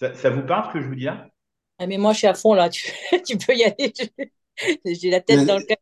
[0.00, 1.28] Ça, vous parle ce que je vous dis là?
[1.78, 2.68] Ah, Mais moi, je suis à fond là.
[2.68, 2.90] Tu,
[3.26, 3.92] tu peux y aller.
[4.84, 5.76] J'ai la tête dans le cœur.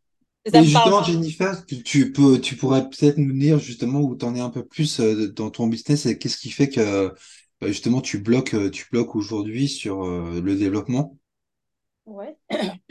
[0.53, 4.41] Et justement, Jennifer, tu peux, tu pourrais peut-être nous dire justement où tu en es
[4.41, 7.13] un peu plus euh, dans ton business et qu'est-ce qui fait que
[7.61, 11.19] bah, justement tu bloques, euh, tu bloques aujourd'hui sur euh, le développement?
[12.07, 12.37] Ouais.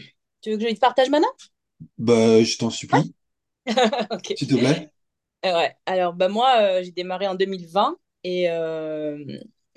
[0.42, 1.32] Tu veux que je te partage maintenant
[1.98, 3.14] Bah, je t'en supplie.
[4.12, 4.34] Ok.
[4.38, 4.92] S'il te plaît.
[5.44, 5.76] Ouais.
[5.86, 8.48] Alors, bah, moi, j'ai démarré en 2020 et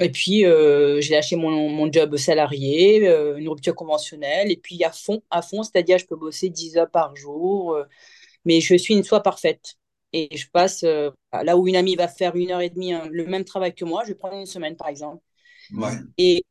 [0.01, 4.83] et puis, euh, j'ai lâché mon, mon, job salarié, euh, une rupture conventionnelle, et puis
[4.83, 7.85] à fond, à fond, c'est-à-dire je peux bosser 10 heures par jour, euh,
[8.47, 9.77] mais je suis une soi parfaite.
[10.13, 13.27] Et je passe là où une amie va faire une heure et demie hein, le
[13.27, 15.23] même travail que moi, je vais prendre une semaine par exemple.
[15.73, 15.93] Ouais.
[16.19, 16.43] Et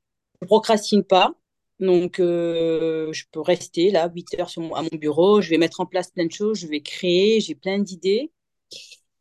[0.42, 1.34] je procrastine pas,
[1.82, 5.82] donc je peux rester là 8 heures sur mon, à mon bureau, je vais mettre
[5.82, 8.32] en place plein de choses, je vais créer, j'ai plein d'idées.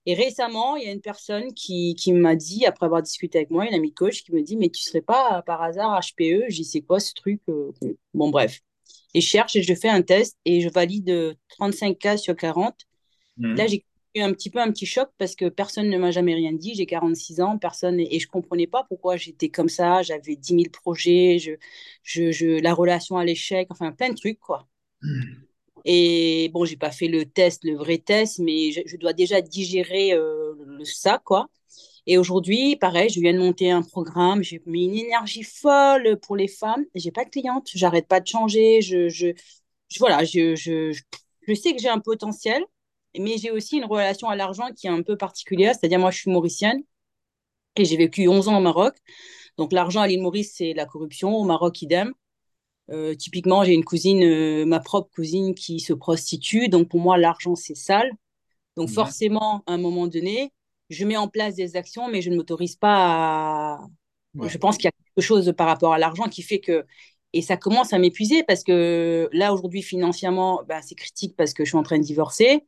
[0.08, 3.50] Et récemment, il y a une personne qui, qui m'a dit, après avoir discuté avec
[3.50, 6.64] moi, une amie coach, qui me dit Mais tu serais pas par hasard HPE dit
[6.64, 7.72] C'est quoi ce truc euh,
[8.14, 8.62] Bon, bref.
[9.12, 12.74] Et je cherche et je fais un test et je valide 35 cas sur 40.
[13.36, 13.54] Mmh.
[13.54, 16.34] Là, j'ai eu un petit peu un petit choc parce que personne ne m'a jamais
[16.34, 16.74] rien dit.
[16.74, 20.00] J'ai 46 ans, personne et je comprenais pas pourquoi j'étais comme ça.
[20.00, 21.52] J'avais 10 000 projets, je,
[22.02, 24.68] je, je, la relation à l'échec, enfin plein de trucs quoi.
[25.02, 25.47] Mmh.
[25.84, 30.12] Et bon, j'ai pas fait le test, le vrai test, mais je, dois déjà digérer
[30.12, 30.54] euh,
[30.84, 31.48] ça, quoi.
[32.06, 36.36] Et aujourd'hui, pareil, je viens de monter un programme, j'ai mis une énergie folle pour
[36.36, 36.84] les femmes.
[36.94, 38.80] J'ai pas de clientes, j'arrête pas de changer.
[38.80, 39.28] Je, je,
[39.98, 40.98] voilà, je, je,
[41.46, 42.64] je sais que j'ai un potentiel,
[43.18, 45.74] mais j'ai aussi une relation à l'argent qui est un peu particulière.
[45.74, 46.82] C'est-à-dire, moi, je suis mauricienne
[47.76, 48.96] et j'ai vécu 11 ans au Maroc.
[49.58, 51.34] Donc, l'argent à l'île Maurice, c'est la corruption.
[51.36, 52.14] Au Maroc, idem.
[52.90, 56.68] Euh, typiquement, j'ai une cousine, euh, ma propre cousine, qui se prostitue.
[56.68, 58.10] Donc, pour moi, l'argent, c'est sale.
[58.76, 60.52] Donc, forcément, à un moment donné,
[60.88, 63.80] je mets en place des actions, mais je ne m'autorise pas à.
[64.46, 66.86] Je pense qu'il y a quelque chose par rapport à l'argent qui fait que.
[67.34, 71.64] Et ça commence à m'épuiser parce que là, aujourd'hui, financièrement, ben, c'est critique parce que
[71.64, 72.64] je suis en train de divorcer.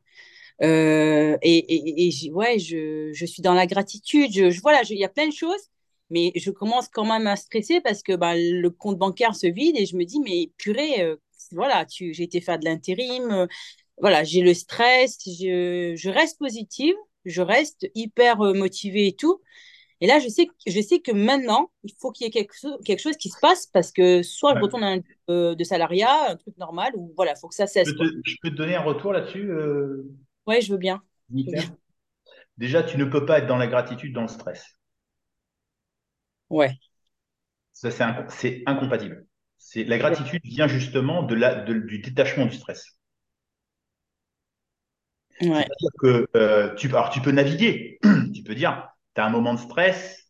[0.61, 4.31] Euh, et, et, et ouais, je, je, suis dans la gratitude.
[4.31, 5.70] Je, voilà, il y a plein de choses
[6.11, 9.77] mais je commence quand même à stresser parce que bah, le compte bancaire se vide
[9.77, 11.15] et je me dis, mais purée, euh,
[11.53, 13.47] voilà, j'ai été faire de l'intérim, euh,
[13.97, 16.95] voilà, j'ai le stress, je, je, reste positive,
[17.25, 19.41] je reste hyper euh, motivée et tout.
[20.01, 22.77] Et là, je sais, je sais que maintenant, il faut qu'il y ait quelque, chose,
[22.83, 26.35] quelque chose qui se passe parce que soit je retourne à un de salariat, un
[26.35, 27.87] truc normal, ou voilà, il faut que ça cesse.
[27.87, 29.49] Je peux, te, je peux te donner un retour là-dessus
[30.47, 31.01] Oui, je veux bien.
[32.57, 34.75] Déjà, tu ne peux pas être dans la gratitude, dans le stress.
[36.51, 36.77] Ouais.
[37.73, 37.89] Ça,
[38.29, 39.25] c'est incompatible.
[39.57, 42.97] C'est la gratitude vient justement de la, du détachement du stress.
[45.41, 45.47] Ouais.
[45.47, 47.99] C'est-à-dire que euh, tu, alors tu peux naviguer.
[48.35, 50.29] tu peux dire, tu as un moment de stress,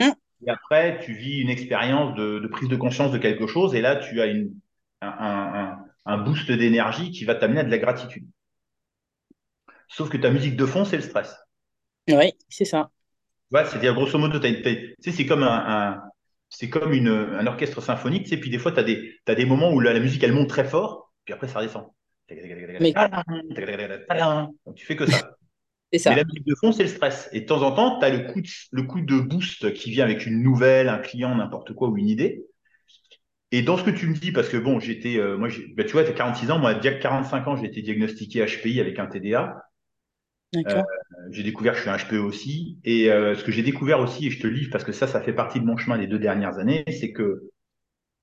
[0.00, 0.10] mm.
[0.46, 3.96] et après tu vis une expérience de, prise de conscience de quelque chose, et là
[3.96, 4.54] tu as une,
[5.02, 8.26] un, un boost d'énergie qui va t'amener à de la gratitude.
[9.88, 11.36] Sauf que ta musique de fond, c'est le stress.
[12.08, 12.90] Oui, c'est ça.
[13.50, 16.02] Ouais, c'est-à-dire, grosso modo, c'est comme un,
[16.50, 19.34] c'est comme une, un orchestre symphonique, tu sais, puis des fois, tu as des, as
[19.34, 21.86] des moments où la, musique, elle monte très fort, puis après, ça redescend.
[22.80, 22.92] Mais...
[24.66, 25.36] Donc, tu fais que ça.
[25.96, 26.10] ça.
[26.10, 27.28] Mais la musique de fond, c'est le stress.
[27.32, 29.90] Et de temps en temps, tu as le coup, de, le coup de boost qui
[29.90, 32.44] vient avec une nouvelle, un client, n'importe quoi, ou une idée.
[33.50, 36.04] Et dans ce que tu me dis, parce que bon, j'étais, euh, moi, tu vois,
[36.04, 39.56] tu as 46 ans, moi, à 45 ans, j'ai été diagnostiqué HPI avec un TDA.
[40.56, 40.82] Euh,
[41.30, 42.78] j'ai découvert que je suis un HPE aussi.
[42.84, 45.20] Et euh, ce que j'ai découvert aussi, et je te livre parce que ça, ça
[45.20, 47.50] fait partie de mon chemin des deux dernières années, c'est que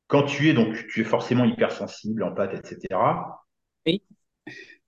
[0.08, 2.80] quand tu es, donc, tu es forcément hypersensible, empathe, etc.
[3.85, 4.03] Oui.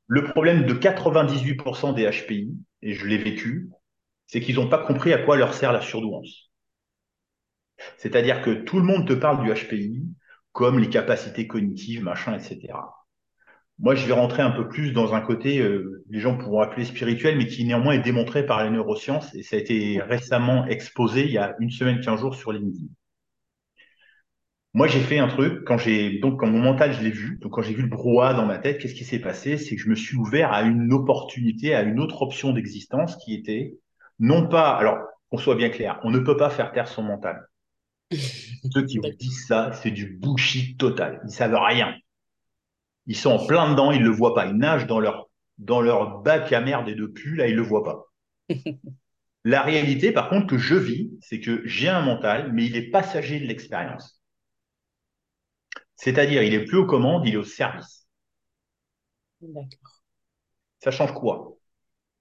[0.08, 3.70] Le problème de 98% des HPI, et je l'ai vécu,
[4.28, 6.52] c'est qu'ils n'ont pas compris à quoi leur sert la surdouance.
[7.98, 10.04] C'est-à-dire que tout le monde te parle du HPI
[10.52, 12.74] comme les capacités cognitives, machin, etc.
[13.80, 16.84] Moi, je vais rentrer un peu plus dans un côté, euh, les gens pourront appeler
[16.86, 21.26] spirituel, mais qui néanmoins est démontré par les neurosciences, et ça a été récemment exposé
[21.26, 22.88] il y a une semaine, quinze jours sur LinkedIn.
[24.74, 27.54] Moi, j'ai fait un truc quand j'ai donc quand mon mental je l'ai vu, donc
[27.54, 29.58] quand j'ai vu le brouhaha dans ma tête, qu'est-ce qui s'est passé?
[29.58, 33.34] C'est que je me suis ouvert à une opportunité, à une autre option d'existence qui
[33.34, 33.78] était
[34.20, 35.00] non pas, alors
[35.30, 37.48] qu'on soit bien clair, on ne peut pas faire taire son mental.
[38.12, 41.22] Ceux qui vous disent ça, c'est du bullshit total.
[41.26, 41.96] Ils savent rien.
[43.08, 44.46] Ils sont en plein dedans, ils ne le voient pas.
[44.46, 47.58] Ils nagent dans leur, dans leur bac à merde et de pu, là, ils ne
[47.58, 48.06] le voient pas.
[49.46, 52.92] La réalité, par contre, que je vis, c'est que j'ai un mental, mais il est
[52.92, 54.22] passager de l'expérience.
[55.98, 58.08] C'est-à-dire, il est plus aux commandes, il est au service.
[59.42, 60.02] D'accord.
[60.80, 61.58] Ça change quoi?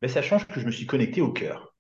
[0.03, 1.75] Ben, Ça change que je me suis connecté au cœur.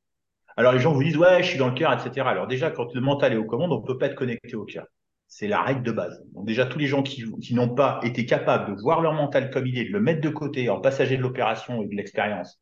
[0.56, 2.30] Alors, les gens vous disent, ouais, je suis dans le cœur, etc.
[2.30, 4.64] Alors, déjà, quand le mental est aux commandes, on ne peut pas être connecté au
[4.66, 4.86] cœur.
[5.28, 6.24] C'est la règle de base.
[6.32, 9.50] Donc déjà, tous les gens qui, qui n'ont pas été capables de voir leur mental
[9.50, 12.60] comme il est, de le mettre de côté en passager de l'opération et de l'expérience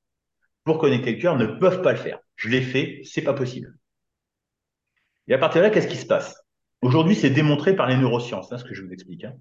[0.65, 2.19] pour connecter le cœur, ne peuvent pas le faire.
[2.37, 3.77] Je l'ai fait, c'est pas possible.
[5.29, 6.43] Et à partir de là, qu'est-ce qui se passe?
[6.81, 9.25] Aujourd'hui, c'est démontré par les neurosciences, hein, ce que je vous explique.
[9.25, 9.35] Hein.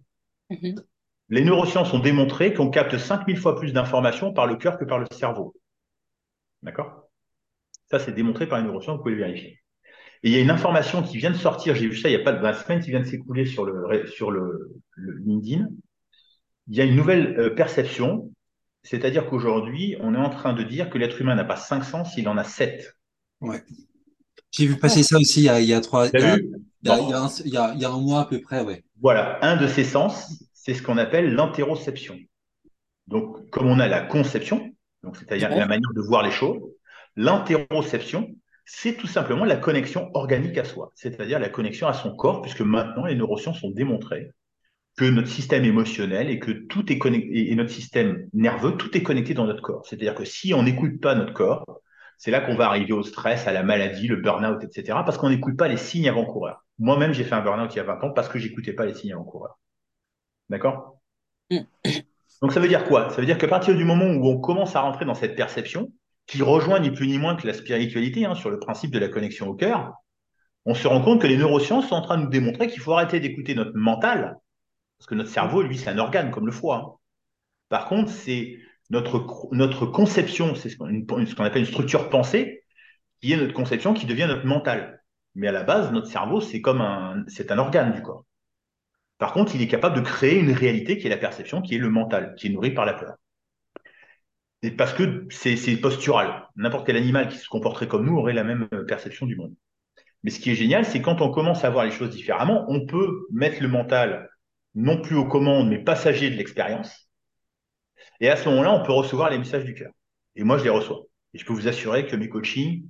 [0.50, 0.84] Mm-hmm.
[1.30, 5.00] Les neurosciences ont démontré qu'on capte 5000 fois plus d'informations par le cœur que par
[5.00, 5.56] le cerveau.
[6.62, 7.10] D'accord?
[7.90, 9.62] Ça, c'est démontré par les neurosciences, vous pouvez le vérifier.
[10.24, 12.22] Et il y a une information qui vient de sortir, j'ai vu ça il n'y
[12.22, 15.68] a pas de la semaine qui vient de s'écouler sur le, sur le, LinkedIn.
[16.68, 18.31] Il y a une nouvelle euh, perception,
[18.84, 22.16] c'est-à-dire qu'aujourd'hui, on est en train de dire que l'être humain n'a pas cinq sens,
[22.16, 22.96] il en a sept.
[23.42, 23.62] Ouais.
[24.52, 26.08] J'ai vu passer ça aussi il y a, il y a trois.
[26.08, 28.22] Il y a, il, y a, un, il, y a, il y a un mois
[28.22, 28.84] à peu près, ouais.
[29.02, 32.18] Voilà, un de ces sens, c'est ce qu'on appelle l'interoception.
[33.08, 34.72] Donc, comme on a la conception,
[35.02, 36.62] donc c'est-à-dire la manière de voir les choses,
[37.18, 38.34] l'interoception,
[38.65, 42.62] c'est tout simplement la connexion organique à soi, c'est-à-dire la connexion à son corps, puisque
[42.62, 44.31] maintenant les neurosciences ont démontré
[44.95, 49.04] que notre système émotionnel et que tout est connecté, et notre système nerveux, tout est
[49.04, 49.86] connecté dans notre corps.
[49.86, 51.81] C'est-à-dire que si on n'écoute pas notre corps,
[52.18, 55.30] c'est là qu'on va arriver au stress, à la maladie, le burn-out, etc., parce qu'on
[55.30, 56.63] n'écoute pas les signes avant-coureurs.
[56.77, 58.94] Moi-même, j'ai fait un burn-out il y a 20 ans parce que j'écoutais pas les
[58.94, 59.59] signes avant-coureurs.
[60.50, 61.00] D'accord?
[61.50, 61.62] Mm.
[62.42, 63.09] Donc ça veut dire quoi?
[63.09, 65.92] Ça veut dire qu'à partir du moment où on commence à rentrer dans cette perception,
[66.25, 69.10] qui rejoint ni plus ni moins que la spiritualité hein, sur le principe de la
[69.10, 69.94] connexion au cœur,
[70.66, 72.94] on se rend compte que les neurosciences sont en train de nous démontrer qu'il faut
[72.94, 74.38] arrêter d'écouter notre mental,
[74.98, 77.00] parce que notre cerveau, lui, c'est un organe comme le foie.
[77.68, 78.58] Par contre, c'est
[78.90, 82.64] notre, notre conception, c'est ce qu'on appelle une structure pensée,
[83.19, 85.04] qui est notre conception qui devient notre mental.
[85.36, 88.26] Mais à la base, notre cerveau, c'est comme un, c'est un organe du corps.
[89.18, 91.80] Par contre, il est capable de créer une réalité qui est la perception, qui est
[91.80, 93.16] le mental, qui est nourri par la peur
[94.71, 96.48] parce que c'est postural.
[96.56, 99.54] N'importe quel animal qui se comporterait comme nous aurait la même euh, perception du monde.
[100.24, 102.86] Mais ce qui est génial, c'est quand on commence à voir les choses différemment, on
[102.86, 104.30] peut mettre le mental
[104.74, 107.10] non plus aux commandes, mais passager de l'expérience.
[108.21, 109.92] Et à ce moment-là, on peut recevoir les messages du cœur.
[110.36, 111.01] Et moi, je les reçois.
[111.33, 112.88] Et je peux vous assurer que mes coachings,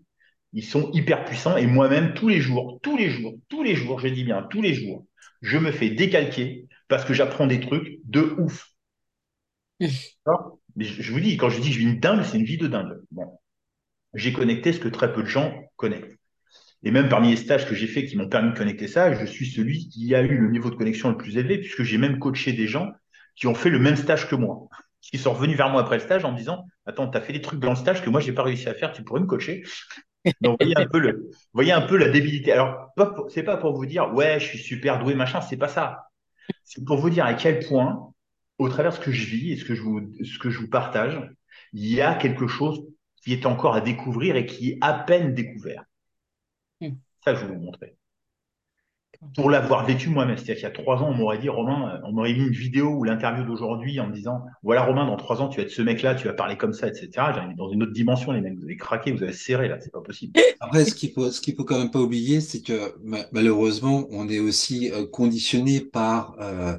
[0.53, 1.57] ils sont hyper puissants.
[1.57, 4.61] Et moi-même, tous les jours, tous les jours, tous les jours, je dis bien tous
[4.61, 5.05] les jours,
[5.41, 8.69] je me fais décalquer parce que j'apprends des trucs de ouf.
[10.75, 12.67] Mais je, vous dis, quand je dis je vis une dingue, c'est une vie de
[12.67, 12.97] dingue.
[13.11, 13.39] Bon.
[14.13, 16.17] J'ai connecté ce que très peu de gens connectent.
[16.83, 19.25] Et même parmi les stages que j'ai faits qui m'ont permis de connecter ça, je
[19.25, 22.19] suis celui qui a eu le niveau de connexion le plus élevé, puisque j'ai même
[22.19, 22.91] coaché des gens
[23.35, 24.67] qui ont fait le même stage que moi,
[25.01, 27.33] qui sont revenus vers moi après le stage en me disant Attends, tu as fait
[27.33, 29.25] des trucs dans le stage que moi, j'ai pas réussi à faire, tu pourrais me
[29.25, 29.63] coacher
[30.41, 32.51] Donc, voyez un peu, le, voyez un peu la débilité.
[32.51, 32.93] Alors,
[33.29, 36.07] c'est pas pour vous dire Ouais, je suis super doué, machin, c'est pas ça.
[36.63, 38.12] C'est pour vous dire à quel point
[38.57, 40.59] au travers de ce que je vis et ce que je vous, ce que je
[40.59, 41.19] vous partage,
[41.73, 42.83] il y a quelque chose
[43.23, 45.83] qui est encore à découvrir et qui est à peine découvert.
[46.81, 46.91] Hmm.
[47.23, 47.95] Ça, je vais vous montrer.
[49.35, 52.11] Pour l'avoir vécu moi-même, c'est-à-dire qu'il y a trois ans, on m'aurait dit, Romain, on
[52.11, 55.47] m'aurait mis une vidéo ou l'interview d'aujourd'hui en me disant, voilà Romain, dans trois ans,
[55.47, 57.09] tu vas être ce mec-là, tu vas parler comme ça, etc.
[57.33, 59.93] J'ai dans une autre dimension, les mecs, vous avez craqué, vous avez serré là, c'est
[59.93, 60.33] pas possible.
[60.59, 62.95] Après, ce qu'il faut, ce qu'il faut quand même pas oublier, c'est que
[63.31, 66.77] malheureusement, on est aussi euh, conditionné par euh,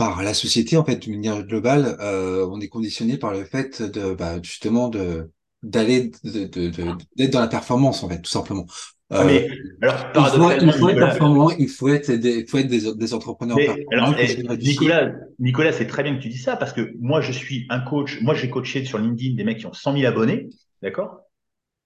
[0.00, 3.82] par la société en fait d'une manière globale euh, on est conditionné par le fait
[3.82, 5.30] de bah, justement de
[5.62, 8.64] d'aller d'être de, de, dans la performance en fait tout simplement
[9.12, 10.28] ah, mais, euh, alors,
[10.62, 13.58] il, faut, être performant, il faut être des, faut être des, des entrepreneurs
[13.90, 15.10] alors, eh, Nicolas,
[15.40, 18.20] Nicolas, c'est très bien que tu dis ça parce que moi, je suis un coach.
[18.22, 20.48] Moi, j'ai coaché sur LinkedIn des mecs qui ont 100 000 abonnés,
[20.80, 21.22] d'accord?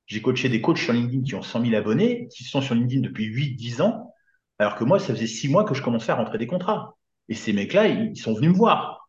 [0.04, 3.00] J'ai coaché des coachs sur LinkedIn qui ont 100 000 abonnés, qui sont sur LinkedIn
[3.00, 4.12] depuis 8-10 ans,
[4.58, 6.94] alors que moi, ça faisait 6 mois que je commençais à rentrer des contrats.
[7.28, 9.08] Et ces mecs-là, ils sont venus me voir.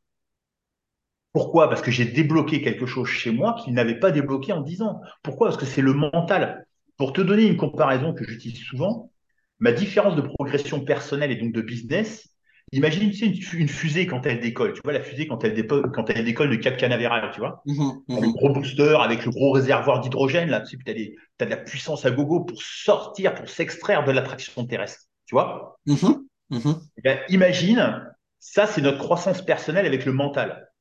[1.34, 1.70] Pourquoi?
[1.70, 5.02] Parce que j'ai débloqué quelque chose chez moi qu'ils n'avaient pas débloqué en 10 ans.
[5.22, 5.48] Pourquoi?
[5.48, 6.66] Parce que c'est le mental.
[6.98, 9.12] Pour te donner une comparaison que j'utilise souvent,
[9.60, 12.30] ma différence de progression personnelle et donc de business,
[12.72, 14.72] imagine tu sais, une, fusée quand elle décolle.
[14.72, 17.62] Tu vois la fusée quand elle, décolle, quand elle décolle de Cap Canaveral, tu vois
[17.66, 21.50] mmh mmh Le gros booster avec le gros réservoir d'hydrogène, là, tu sais, as, de
[21.50, 25.04] la puissance à gogo pour sortir, pour s'extraire de l'attraction terrestre.
[25.26, 26.14] Tu vois mmh
[26.50, 26.82] Mhm.
[27.04, 30.72] Eh imagine, ça, c'est notre croissance personnelle avec le mental.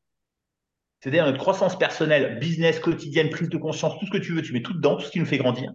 [1.01, 4.53] C'est-à-dire notre croissance personnelle, business, quotidienne, prise de conscience, tout ce que tu veux, tu
[4.53, 5.73] mets tout dedans, tout ce qui nous fait grandir.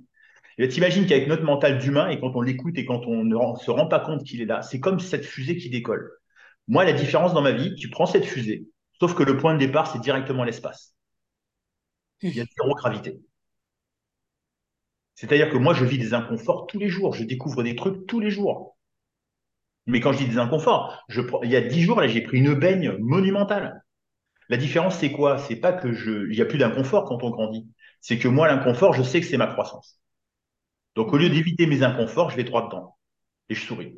[0.57, 3.71] Ben, t'imagines qu'avec notre mental d'humain, et quand on l'écoute et quand on ne se
[3.71, 6.11] rend pas compte qu'il est là, c'est comme cette fusée qui décolle.
[6.67, 8.67] Moi, la différence dans ma vie, tu prends cette fusée,
[8.99, 10.95] sauf que le point de départ, c'est directement l'espace.
[12.21, 13.19] Il y a zéro gravité.
[15.13, 18.19] C'est-à-dire que moi, je vis des inconforts tous les jours, je découvre des trucs tous
[18.19, 18.77] les jours.
[19.87, 22.95] Mais quand je dis des inconforts, il y a dix jours, j'ai pris une baigne
[22.99, 23.83] monumentale.
[24.49, 25.37] La différence, c'est quoi?
[25.37, 25.87] C'est pas que
[26.29, 27.67] n'y a plus d'inconfort quand on grandit.
[28.01, 29.99] C'est que moi, l'inconfort, je sais que c'est ma croissance.
[30.95, 32.97] Donc, au lieu d'éviter mes inconforts, je vais droit dedans
[33.49, 33.95] et je souris.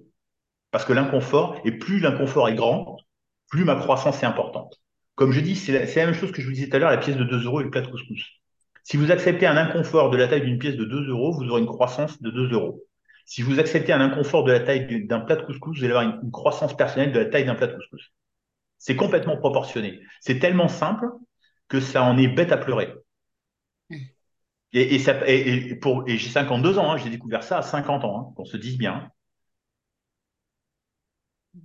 [0.71, 2.97] Parce que l'inconfort, et plus l'inconfort est grand,
[3.50, 4.81] plus ma croissance est importante.
[5.15, 6.97] Comme je dis, c'est la, même chose que je vous disais tout à l'heure, la
[6.97, 8.41] pièce de 2 euros et le plat couscous.
[8.83, 11.61] Si vous acceptez un inconfort de la taille d'une pièce de 2 euros, vous aurez
[11.61, 12.83] une croissance de 2 euros.
[13.25, 16.03] Si vous acceptez un inconfort de la taille d'un plat de couscous, vous allez avoir
[16.03, 18.11] une, une croissance personnelle de la taille d'un plat de couscous.
[18.77, 20.01] C'est complètement proportionné.
[20.19, 21.07] C'est tellement simple
[21.67, 22.93] que ça en est bête à pleurer.
[24.73, 28.03] Et, et, ça, et, pour, et j'ai 52 ans, hein, j'ai découvert ça à 50
[28.05, 29.09] ans, hein, qu'on se dise bien.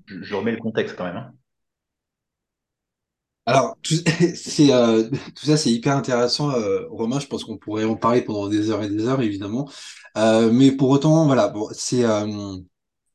[0.06, 1.16] Je, je, remets le contexte quand même.
[1.16, 1.32] Hein.
[3.48, 3.94] Alors, tout,
[4.60, 7.20] euh, tout ça, c'est hyper intéressant, euh, Romain.
[7.20, 9.70] Je pense qu'on pourrait en parler pendant des heures et des heures, évidemment.
[10.16, 12.56] Euh, mais pour autant, voilà, bon, c'est euh,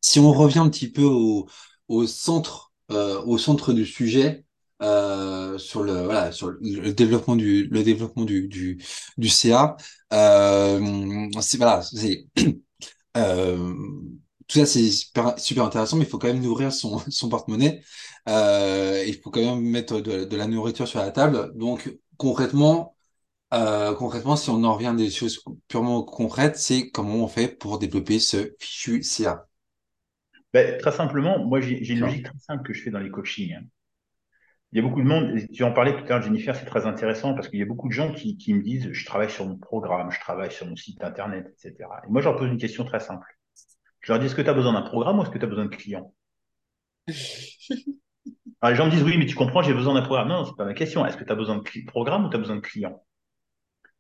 [0.01, 1.47] si on revient un petit peu au,
[1.87, 4.45] au centre, euh, au centre du sujet,
[4.81, 8.83] euh, sur le voilà sur le développement du le développement du du,
[9.17, 9.77] du CA
[10.11, 12.59] euh, c'est voilà c'est tout
[14.59, 17.81] ça c'est super, super intéressant mais il faut quand même nourrir son son porte-monnaie.
[18.27, 21.51] Il faut quand même mettre de, la nourriture sur la table.
[21.55, 22.95] Donc concrètement
[23.53, 27.47] euh, concrètement si on en revient à des choses purement concrètes c'est comment on fait
[27.47, 29.45] pour développer ce fichu CA
[30.53, 33.53] ben, très simplement moi j'ai une logique très simple que je fais dans les coachings
[33.53, 33.63] hein
[34.71, 36.85] il y a beaucoup de monde, tu en parlais tout à l'heure, Jennifer, c'est très
[36.85, 39.45] intéressant parce qu'il y a beaucoup de gens qui, qui, me disent je travaille sur
[39.45, 41.75] mon programme, je travaille sur mon site internet, etc.
[42.05, 43.27] Et moi, je leur pose une question très simple.
[43.99, 45.49] Je leur dis est-ce que tu as besoin d'un programme ou est-ce que tu as
[45.49, 46.13] besoin de clients?
[48.61, 50.29] Alors, les gens me disent oui, mais tu comprends, j'ai besoin d'un programme.
[50.29, 51.05] Non, non c'est pas ma question.
[51.05, 53.03] Est-ce que tu as besoin de programme ou tu as besoin de clients?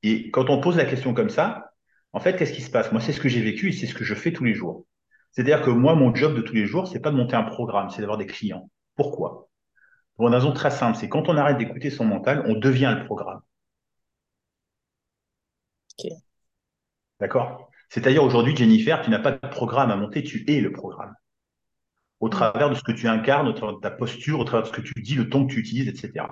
[0.03, 1.73] Et quand on pose la question comme ça,
[2.13, 2.91] en fait, qu'est-ce qui se passe?
[2.91, 4.85] Moi, c'est ce que j'ai vécu et c'est ce que je fais tous les jours.
[5.31, 7.89] C'est-à-dire que moi, mon job de tous les jours, c'est pas de monter un programme,
[7.89, 8.69] c'est d'avoir des clients.
[8.95, 9.49] Pourquoi?
[10.15, 13.05] Pour une raison très simple, c'est quand on arrête d'écouter son mental, on devient le
[13.05, 13.39] programme.
[15.97, 16.15] Okay.
[17.19, 17.69] D'accord?
[17.89, 21.13] C'est-à-dire aujourd'hui, Jennifer, tu n'as pas de programme à monter, tu es le programme.
[22.19, 24.67] Au travers de ce que tu incarnes, au travers de ta posture, au travers de
[24.67, 26.25] ce que tu dis, le ton que tu utilises, etc.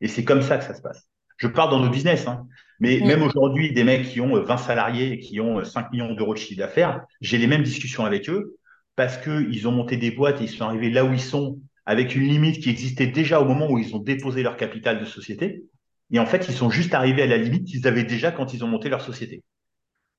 [0.00, 1.08] Et c'est comme ça que ça se passe.
[1.36, 2.46] Je parle dans nos business, hein.
[2.80, 3.06] Mais mmh.
[3.06, 6.38] même aujourd'hui, des mecs qui ont 20 salariés et qui ont 5 millions d'euros de
[6.38, 8.56] chiffre d'affaires, j'ai les mêmes discussions avec eux
[8.96, 12.14] parce qu'ils ont monté des boîtes et ils sont arrivés là où ils sont avec
[12.14, 15.64] une limite qui existait déjà au moment où ils ont déposé leur capital de société.
[16.10, 18.64] Et en fait, ils sont juste arrivés à la limite qu'ils avaient déjà quand ils
[18.64, 19.42] ont monté leur société.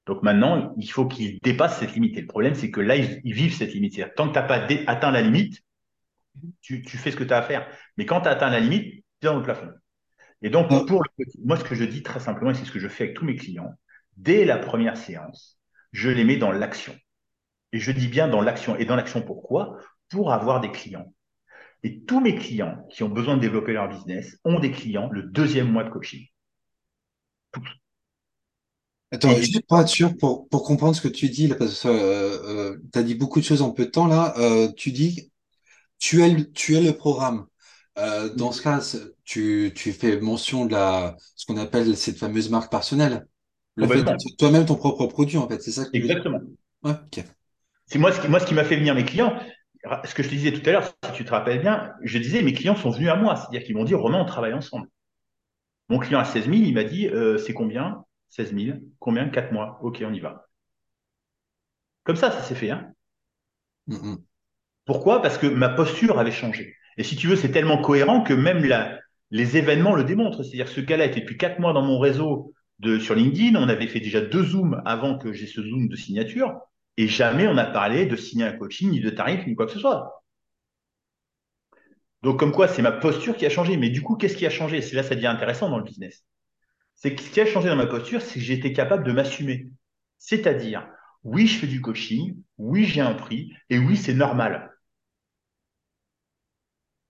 [0.05, 2.17] Donc maintenant, il faut qu'ils dépassent cette limite.
[2.17, 3.99] Et le problème, c'est que là, ils, ils vivent cette limite.
[4.15, 5.61] Tant que tu n'as pas atteint la limite,
[6.61, 7.67] tu, tu fais ce que tu as à faire.
[7.97, 9.69] Mais quand tu as atteint la limite, tu es dans le plafond.
[10.45, 12.77] Et donc, pour le, moi, ce que je dis très simplement, et c'est ce que
[12.77, 13.73] je fais avec tous mes clients,
[14.15, 15.59] dès la première séance,
[15.91, 16.95] je les mets dans l'action.
[17.73, 18.77] Et je dis bien dans l'action.
[18.77, 19.79] Et dans l'action, pourquoi?
[20.07, 21.11] Pour avoir des clients.
[21.81, 25.23] Et tous mes clients qui ont besoin de développer leur business ont des clients le
[25.23, 26.27] deuxième mois de coaching.
[27.51, 27.67] Tous.
[29.11, 31.87] Attends, juste pour être sûr, pour, pour comprendre ce que tu dis, là, parce que
[31.87, 34.91] euh, euh, tu as dit beaucoup de choses en peu de temps, là, euh, tu
[34.91, 35.31] dis,
[35.97, 37.47] tu es, le, tu es le programme.
[37.97, 38.79] Euh, dans ce cas,
[39.25, 43.27] tu, tu fais mention de la, ce qu'on appelle cette fameuse marque personnelle.
[43.75, 44.05] Le fait
[44.37, 46.39] toi-même ton propre produit, en fait, c'est ça que Exactement.
[46.83, 47.25] Ouais, ok.
[47.87, 49.37] C'est moi ce qui, moi, ce qui m'a fait venir mes clients,
[50.05, 52.41] ce que je te disais tout à l'heure, si tu te rappelles bien, je disais,
[52.41, 54.87] mes clients sont venus à moi, c'est-à-dire qu'ils m'ont dit, Romain, on travaille ensemble.
[55.89, 58.05] Mon client à 16 000, il m'a dit, euh, c'est combien?
[58.29, 58.77] 16 000.
[58.99, 59.29] Combien?
[59.29, 59.79] 4 mois.
[59.81, 60.47] Ok, on y va.
[62.03, 62.71] Comme ça, ça s'est fait.
[62.71, 62.91] Hein
[63.87, 64.17] mm -hmm.
[64.85, 65.21] Pourquoi?
[65.21, 66.75] Parce que ma posture avait changé.
[66.97, 68.99] Et si tu veux, c'est tellement cohérent que même la,
[69.31, 70.43] les événements le démontrent.
[70.43, 72.53] C'est-à-dire ce gars-là était depuis 4 mois dans mon réseau
[72.99, 73.55] sur LinkedIn.
[73.55, 76.53] On avait fait déjà deux zooms avant que j'ai ce zoom de signature.
[76.97, 79.73] Et jamais on a parlé de signer un coaching, ni de tarif, ni quoi que
[79.73, 80.23] ce soit.
[82.23, 83.77] Donc, comme quoi, c'est ma posture qui a changé.
[83.77, 84.81] Mais du coup, qu'est-ce qui a changé?
[84.81, 86.23] C'est là, ça devient intéressant dans le business.
[86.95, 89.67] C'est que ce qui a changé dans ma posture, c'est que j'étais capable de m'assumer.
[90.17, 90.87] C'est-à-dire,
[91.23, 94.71] oui, je fais du coaching, oui, j'ai un prix, et oui, c'est normal.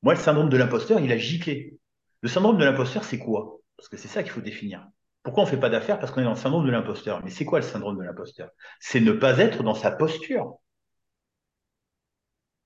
[0.02, 1.78] Moi, le syndrome de l'imposteur, il a giclé.
[2.22, 3.60] Le syndrome de l'imposteur, c'est quoi?
[3.78, 4.88] Parce que c'est ça qu'il faut définir.
[5.24, 6.00] Pourquoi on ne fait pas d'affaires?
[6.00, 7.22] Parce qu'on est dans le syndrome de l'imposteur.
[7.24, 8.50] Mais c'est quoi le syndrome de l'imposteur?
[8.80, 10.58] C'est ne pas être dans sa posture.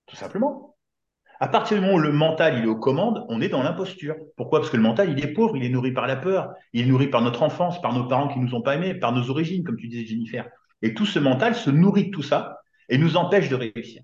[0.06, 0.76] Tout simplement.
[1.42, 4.14] À partir du moment où le mental il est aux commandes, on est dans l'imposture.
[4.36, 4.60] Pourquoi?
[4.60, 6.86] Parce que le mental il est pauvre, il est nourri par la peur, il est
[6.86, 9.64] nourri par notre enfance, par nos parents qui nous ont pas aimés, par nos origines,
[9.64, 10.46] comme tu disais Jennifer.
[10.82, 14.02] Et tout ce mental se nourrit de tout ça et nous empêche de réussir.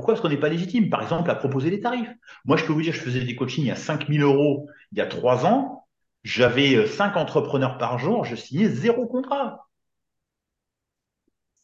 [0.00, 2.08] Pourquoi Parce qu'on n'est pas légitime, par exemple, à proposer des tarifs.
[2.46, 5.06] Moi, je peux vous dire, je faisais des coachings à 5000 euros il y a
[5.06, 5.86] trois ans.
[6.24, 9.68] J'avais cinq entrepreneurs par jour, je signais zéro contrat.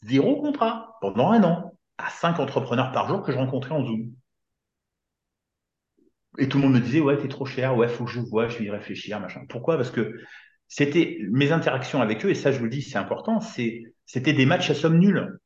[0.02, 4.12] Zéro contrat pendant un an à cinq entrepreneurs par jour que je rencontrais en Zoom.
[6.36, 8.48] Et tout le monde me disait, ouais, t'es trop cher, ouais, faut que je vois,
[8.48, 9.46] je vais y réfléchir, machin.
[9.48, 9.76] Pourquoi?
[9.76, 10.14] Parce que
[10.68, 14.44] c'était mes interactions avec eux, et ça, je vous le dis, c'est important, c'était des
[14.44, 15.38] matchs à somme nulle.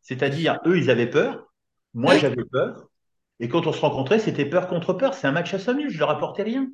[0.00, 1.49] C'est-à-dire, eux, ils avaient peur,
[1.94, 2.88] Moi, j'avais peur.
[3.40, 5.14] Et quand on se rencontrait, c'était peur contre peur.
[5.14, 5.92] C'est un match à 5 minutes.
[5.92, 6.68] Je leur apportais rien.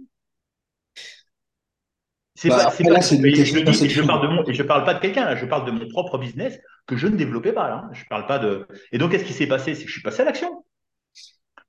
[2.35, 4.07] C'est Bah, pas, c'est pas, je dis, perception.
[4.07, 6.19] parle de mon, et je parle pas de quelqu'un, là, je parle de mon propre
[6.19, 7.89] business que je ne développais pas, là.
[7.93, 8.67] Je parle pas de.
[8.93, 9.75] Et donc, qu'est-ce qui s'est passé?
[9.75, 10.65] C'est que je suis passé à l'action.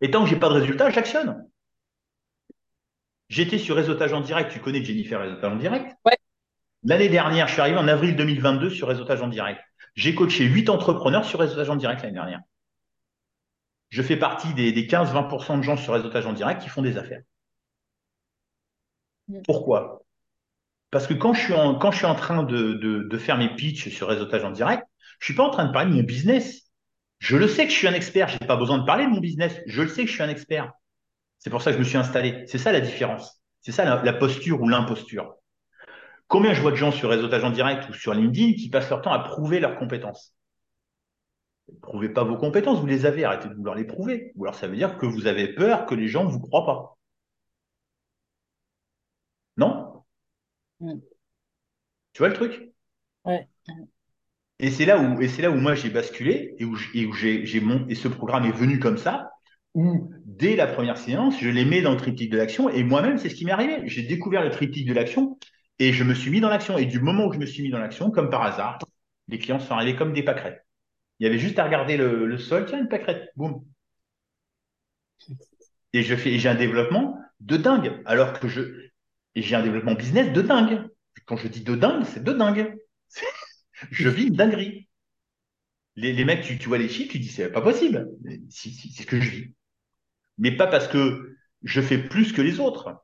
[0.02, 1.46] Et tant que j'ai pas de résultat, j'actionne.
[3.30, 4.52] J'étais sur réseautage en direct.
[4.52, 5.96] Tu connais Jennifer réseautage en direct?
[6.06, 6.18] Ouais.
[6.84, 9.62] L'année dernière, je suis arrivé en avril 2022 sur réseautage en direct.
[9.96, 12.42] J'ai coaché 8 entrepreneurs sur réseautage en direct l'année dernière.
[13.90, 16.98] Je fais partie des, des 15-20% de gens sur réseautage en direct qui font des
[16.98, 17.22] affaires.
[19.28, 19.42] Mm.
[19.46, 20.04] Pourquoi?
[20.92, 23.38] Parce que quand je suis en, quand je suis en train de, de, de faire
[23.38, 24.84] mes pitchs sur réseautage en direct,
[25.20, 26.64] je suis pas en train de parler de mon business.
[27.20, 28.30] Je le sais que je suis un expert.
[28.30, 29.60] J'ai pas besoin de parler de mon business.
[29.68, 30.72] Je le sais que je suis un expert.
[31.40, 32.46] C'est pour ça que je me suis installé.
[32.48, 33.42] C'est ça la différence.
[33.62, 35.36] C'est ça la, la posture ou l'imposture.
[36.28, 39.02] Combien je vois de gens sur réseautage en direct ou sur LinkedIn qui passent leur
[39.04, 40.37] temps à prouver leurs compétences?
[41.72, 44.34] Ne prouvez pas vos compétences, vous les avez, arrêtez de vouloir les prouver.
[44.36, 46.66] Ou alors ça veut dire que vous avez peur que les gens ne vous croient
[46.66, 46.98] pas.
[49.58, 50.06] Non?
[50.82, 51.02] Mm.
[52.14, 52.74] Tu vois le truc?
[53.26, 53.48] Ouais.
[54.60, 57.06] Et c'est là où, et c'est là où moi j'ai basculé et où, j'- et
[57.06, 59.32] où j'ai, j'ai mon, et ce programme est venu comme ça,
[59.76, 63.18] où dès la première séance, je les mets dans le triptyque de l'action et moi-même,
[63.18, 63.82] c'est ce qui m'est arrivé.
[63.86, 65.38] J'ai découvert le triptyque de l'action
[65.80, 66.78] et je me suis mis dans l'action.
[66.78, 68.80] Et du moment où je me suis mis dans l'action, comme par hasard,
[69.28, 70.66] les clients sont arrivés comme des pâquerettes.
[71.20, 73.64] Il y avait juste à regarder le, le sol, tiens, une pâquerette, boum.
[75.94, 78.02] Et je fais, et j'ai un développement de dingue.
[78.06, 78.62] Alors que je,
[79.36, 80.88] et j'ai un développement business de dingue.
[81.26, 82.76] Quand je dis de dingue, c'est de dingue.
[83.92, 84.88] Je vis une dinguerie.
[85.96, 88.08] Les, les mecs, tu, tu vois les chiffres, tu dis, c'est pas possible.
[88.50, 89.54] C'est ce que je vis.
[90.38, 93.04] Mais pas parce que je fais plus que les autres.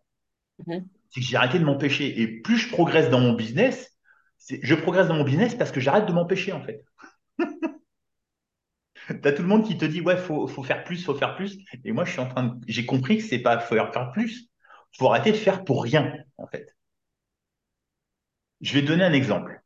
[0.67, 0.88] Mhm.
[1.10, 2.22] C'est que j'ai arrêté de m'empêcher.
[2.22, 3.91] Et plus je progresse dans mon business,
[4.50, 6.86] je progresse dans mon business parce que j'arrête de m'empêcher, en fait.
[9.22, 11.57] T'as tout le monde qui te dit, ouais, faut, faut faire plus, faut faire plus.
[11.83, 14.50] Et moi, je suis en train de, j'ai compris que c'est pas, faut faire plus.
[14.98, 16.75] Faut arrêter de faire pour rien, en fait.
[18.61, 19.61] Je vais te donner un exemple.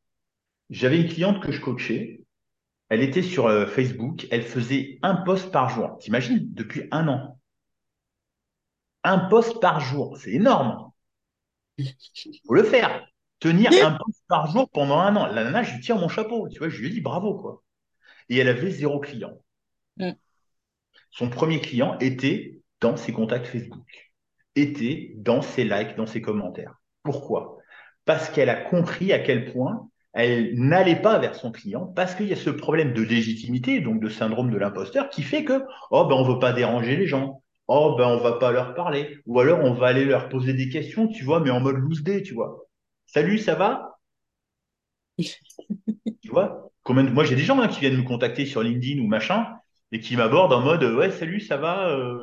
[0.69, 2.21] J'avais une cliente que je coachais.
[2.89, 4.27] Elle était sur euh, Facebook.
[4.31, 5.97] Elle faisait un post par jour.
[5.99, 6.53] T'imagines?
[6.53, 7.39] Depuis un an.
[9.03, 10.17] Un post par jour.
[10.17, 10.91] C'est énorme.
[12.47, 13.05] Faut le faire.
[13.39, 15.27] Tenir un post par jour pendant un an.
[15.27, 16.49] La nana, je lui tire mon chapeau.
[16.49, 17.63] Tu vois, je lui dit bravo, quoi.
[18.29, 19.33] Et elle avait zéro client.
[19.97, 20.11] Mm.
[21.11, 24.11] Son premier client était dans ses contacts Facebook,
[24.55, 26.75] était dans ses likes, dans ses commentaires.
[27.03, 27.57] Pourquoi?
[28.05, 32.27] Parce qu'elle a compris à quel point elle n'allait pas vers son client, parce qu'il
[32.27, 36.05] y a ce problème de légitimité, donc de syndrome de l'imposteur, qui fait que oh
[36.05, 39.39] ben on veut pas déranger les gens, oh ben on va pas leur parler, ou
[39.39, 42.23] alors on va aller leur poser des questions, tu vois, mais en mode loose day,
[42.23, 42.65] tu vois.
[43.05, 43.99] Salut, ça va?
[46.21, 46.66] Tu vois?
[46.93, 49.47] Moi, j'ai des gens hein, qui viennent me contacter sur LinkedIn ou machin
[49.91, 52.17] et qui m'abordent en mode ouais, salut, ça va euh,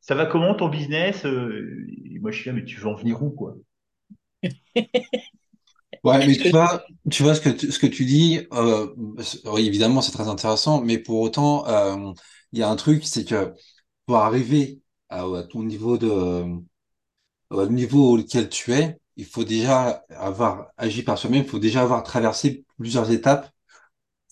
[0.00, 1.86] Ça va comment ton business Euh,
[2.20, 3.54] moi, je suis là, mais tu veux en venir où, quoi?
[6.04, 8.94] Ouais, mais tu vois, tu vois ce que tu, ce que tu dis, euh,
[9.58, 11.64] évidemment, c'est très intéressant, mais pour autant,
[12.52, 13.52] il y a un truc, c'est que
[14.06, 16.44] pour arriver à, à ton niveau de,
[17.50, 21.82] au niveau auquel tu es, il faut déjà avoir agi par soi-même, il faut déjà
[21.82, 23.50] avoir traversé plusieurs étapes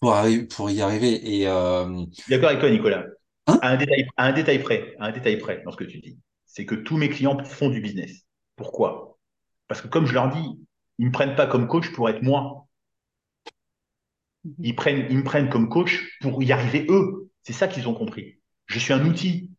[0.01, 1.37] pour arriver, pour y arriver.
[1.41, 3.05] Et euh, Je suis d'accord avec toi, Nicolas.
[3.47, 3.59] hein?
[3.63, 5.99] À un détail, à un détail près, à un détail près dans ce que tu
[5.99, 8.27] dis, c'est que tous mes clients font du business.
[8.57, 9.19] Pourquoi?
[9.69, 10.59] Parce que comme je leur dis,
[10.99, 12.67] ils me prennent pas comme coach pour être moi.
[14.63, 17.31] Ils prennent, ils me prennent comme coach pour y arriver eux.
[17.43, 18.39] C'est ça qu'ils ont compris.
[18.67, 19.51] Je suis un outil.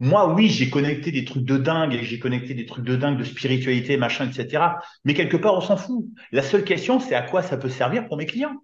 [0.00, 3.18] Moi, oui, j'ai connecté des trucs de dingue et j'ai connecté des trucs de dingue
[3.18, 4.80] de spiritualité, machin, etc.
[5.04, 6.06] Mais quelque part, on s'en fout.
[6.32, 8.56] La seule question, c'est à quoi ça peut servir pour mes clients?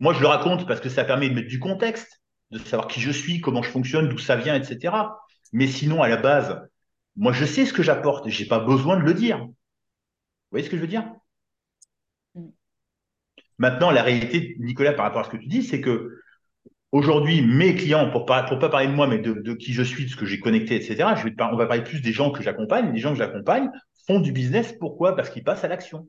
[0.00, 3.00] Moi, je le raconte parce que ça permet de mettre du contexte, de savoir qui
[3.00, 4.94] je suis, comment je fonctionne, d'où ça vient, etc.
[5.52, 6.60] Mais sinon, à la base,
[7.16, 9.38] moi, je sais ce que j'apporte et j'ai pas besoin de le dire.
[9.38, 9.54] Vous
[10.50, 11.04] voyez ce que je veux dire?
[12.34, 12.48] Mm.
[13.58, 16.20] Maintenant, la réalité, Nicolas, par rapport à ce que tu dis, c'est que
[16.92, 20.04] aujourd'hui, mes clients, pour pour pas parler de moi, mais de, de qui je suis,
[20.04, 22.42] de ce que j'ai connecté, etc., je vais on va parler plus des gens que
[22.42, 22.92] j'accompagne.
[22.92, 23.68] Les gens que j'accompagne
[24.06, 24.74] font du business.
[24.78, 25.16] Pourquoi?
[25.16, 26.08] Parce qu'ils passent à l'action.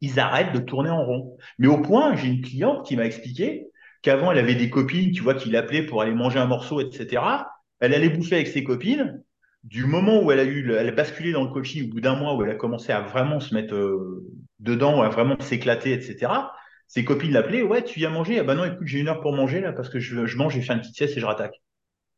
[0.00, 1.36] Ils arrêtent de tourner en rond.
[1.58, 3.66] Mais au point, j'ai une cliente qui m'a expliqué
[4.02, 7.50] qu'avant, elle avait des copines, tu vois, qui l'appelaient pour aller manger un morceau, etc.
[7.80, 9.22] Elle allait bouffer avec ses copines.
[9.64, 12.00] Du moment où elle a eu, le- elle a basculé dans le coaching, au bout
[12.00, 14.24] d'un mois où elle a commencé à vraiment se mettre euh,
[14.60, 16.52] dedans, à vraiment s'éclater, etc.
[16.86, 18.38] Ses copines l'appelaient, ouais, tu viens manger?
[18.38, 20.54] Ah bah non, écoute, j'ai une heure pour manger là parce que je, je mange,
[20.54, 21.60] j'ai fait une petite sieste et je rattaque.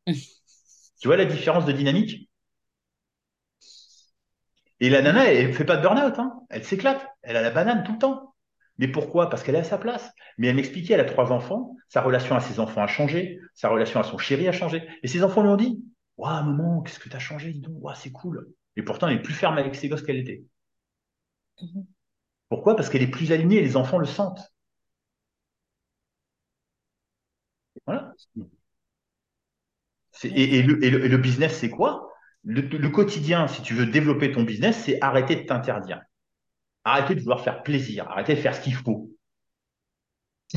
[1.01, 2.28] Tu vois la différence de dynamique?
[4.79, 6.41] Et la nana, elle fait pas de burn-out, hein.
[6.49, 7.05] Elle s'éclate.
[7.21, 8.35] Elle a la banane tout le temps.
[8.77, 9.29] Mais pourquoi?
[9.29, 10.11] Parce qu'elle est à sa place.
[10.37, 13.67] Mais elle m'expliquait, elle a trois enfants, sa relation à ses enfants a changé, sa
[13.69, 14.87] relation à son chéri a changé.
[15.03, 15.83] Et ses enfants lui ont dit
[16.17, 18.53] Waouh, maman, qu'est-ce que tu as changé Dis donc, c'est cool.
[18.77, 20.43] Et pourtant, elle est plus ferme avec ses gosses qu'elle était.
[21.61, 21.85] Mhm.
[22.49, 22.75] Pourquoi?
[22.75, 24.53] Parce qu'elle est plus alignée et les enfants le sentent.
[27.85, 28.13] Voilà.
[30.23, 32.08] Et, le, business, c'est quoi?
[32.43, 36.01] Le, quotidien, si tu veux développer ton business, c'est arrêter de t'interdire.
[36.83, 38.09] Arrêter de vouloir faire plaisir.
[38.09, 39.11] Arrêter de faire ce qu'il faut.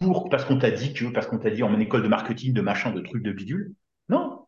[0.01, 2.61] Pour, parce qu'on t'a dit que, parce qu'on t'a dit en école de marketing, de
[2.63, 3.75] machin, de trucs, de bidule.
[4.09, 4.47] Non.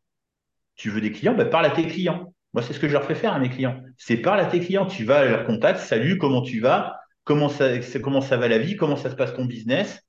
[0.77, 2.33] Tu veux des clients, ben parle à tes clients.
[2.55, 3.83] Moi, c'est ce que je leur fais faire à mes clients.
[3.99, 4.87] C'est parle à tes clients.
[4.87, 5.81] Tu vas à leur contact.
[5.81, 6.99] Salut, comment tu vas?
[7.25, 8.77] Comment ça, comment ça va la vie?
[8.77, 10.01] Comment ça se passe ton business?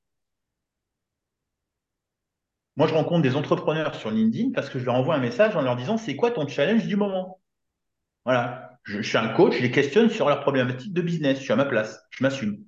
[2.77, 5.61] Moi, je rencontre des entrepreneurs sur LinkedIn parce que je leur envoie un message en
[5.61, 7.39] leur disant c'est quoi ton challenge du moment?
[8.25, 8.79] Voilà.
[8.83, 11.39] Je, suis un coach, je les questionne sur leurs problématiques de business.
[11.39, 12.63] Je suis à ma place, je m'assume.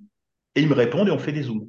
[0.54, 1.68] Et ils me répondent et on fait des zooms.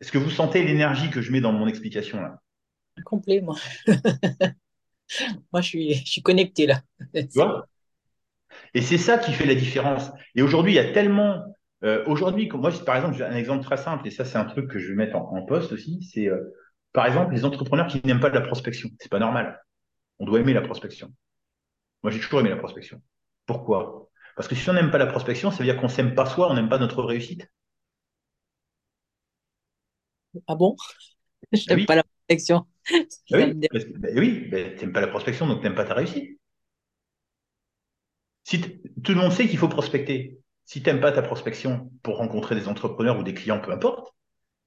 [0.00, 2.40] Est-ce que vous sentez l'énergie que je mets dans mon explication là?
[3.04, 3.56] Complet, moi.
[5.52, 6.82] moi, je suis, je suis connecté là.
[7.14, 7.66] Tu vois?
[8.74, 10.10] Et c'est ça qui fait la différence.
[10.34, 11.42] Et aujourd'hui, il y a tellement
[11.84, 14.68] euh, aujourd'hui, moi, par exemple, j'ai un exemple très simple, et ça, c'est un truc
[14.70, 16.54] que je vais mettre en, poste aussi, c'est euh,
[16.92, 18.88] par exemple les entrepreneurs qui n'aiment pas de la prospection.
[18.98, 19.62] C'est pas normal.
[20.18, 21.12] On doit aimer la prospection.
[22.02, 23.00] Moi, j'ai toujours aimé la prospection.
[23.46, 24.10] Pourquoi?
[24.36, 26.50] Parce que si on n'aime pas la prospection, ça veut dire qu'on s'aime pas soi,
[26.50, 27.48] on n'aime pas notre réussite.
[30.46, 30.76] Ah bon?
[31.52, 32.66] Je n'aime pas la prospection.
[33.30, 33.54] Bah oui,
[33.96, 36.38] bah oui bah, tu n'aimes pas la prospection, donc tu n'aimes pas ta réussite.
[38.44, 40.37] Si tout le monde sait qu'il faut prospecter,
[40.68, 44.14] si tu n'aimes pas ta prospection pour rencontrer des entrepreneurs ou des clients, peu importe,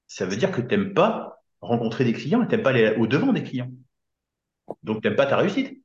[0.08, 2.96] ça veut dire que tu n'aimes pas rencontrer des clients et tu n'aimes pas aller
[2.98, 3.70] au-devant des clients.
[4.82, 5.84] Donc, tu n'aimes pas ta réussite.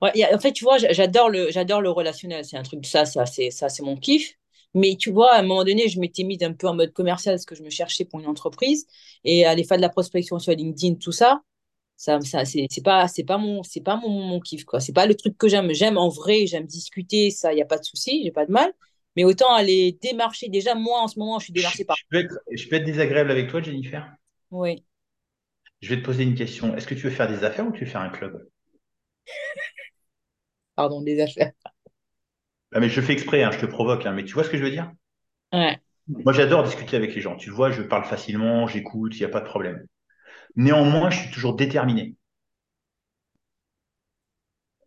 [0.00, 2.44] en fait, tu vois, j'adore le, j'adore le relationnel.
[2.44, 4.34] C'est un truc, ça, ça, c'est, ça, c'est mon kiff.
[4.74, 7.36] Mais tu vois, à un moment donné, je m'étais mise un peu en mode commercial
[7.36, 8.88] parce que je me cherchais pour une entreprise
[9.22, 11.42] et aller faire de la prospection sur LinkedIn, tout ça
[11.98, 14.78] ça, ça c'est pas c'est pas mon c'est pas mon, mon kiff quoi.
[14.78, 15.74] C'est pas le truc que j'aime.
[15.74, 18.52] J'aime en vrai j'aime discuter ça il y a pas de souci j'ai pas de
[18.52, 18.72] mal.
[19.16, 20.48] Mais autant aller démarcher.
[20.48, 22.84] Déjà moi en ce moment je suis démarché par je peux, être, je peux être
[22.84, 24.14] désagréable avec toi Jennifer.
[24.52, 24.84] Oui.
[25.80, 26.76] Je vais te poser une question.
[26.76, 28.48] Est-ce que tu veux faire des affaires ou tu veux faire un club?
[30.76, 31.50] Pardon des affaires.
[32.72, 34.56] Ah, mais je fais exprès hein, je te provoque hein, mais tu vois ce que
[34.56, 34.92] je veux dire?
[35.52, 35.80] Ouais.
[36.06, 37.34] Moi j'adore discuter avec les gens.
[37.34, 39.84] Tu vois je parle facilement j'écoute il n'y a pas de problème
[40.56, 42.16] Néanmoins, je suis toujours déterminé.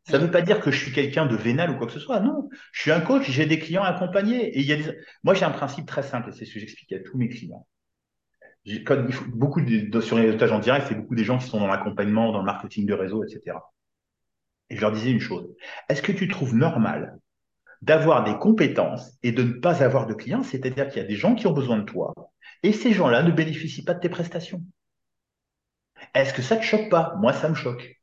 [0.04, 2.00] Ça ne veut pas dire que je suis quelqu'un de vénal ou quoi que ce
[2.00, 2.20] soit.
[2.20, 4.58] Non, je suis un coach, j'ai des clients accompagnés.
[4.58, 4.78] Et il y a
[5.24, 7.68] Moi, j'ai un principe très simple, et c'est ce que j'explique à tous mes clients.
[9.28, 12.32] Beaucoup de, sur les réseautage en direct, c'est beaucoup des gens qui sont dans l'accompagnement,
[12.32, 13.58] dans le marketing de réseau, etc.
[14.70, 15.48] Et je leur disais une chose.
[15.90, 17.18] Est-ce que tu trouves normal
[17.82, 20.44] d'avoir des compétences et de ne pas avoir de clients?
[20.44, 22.14] C'est-à-dire qu'il y a des gens qui ont besoin de toi
[22.64, 24.64] et ces gens-là ne bénéficient pas de tes prestations.
[26.14, 27.16] Est-ce que ça te choque pas?
[27.18, 28.02] Moi, ça me choque.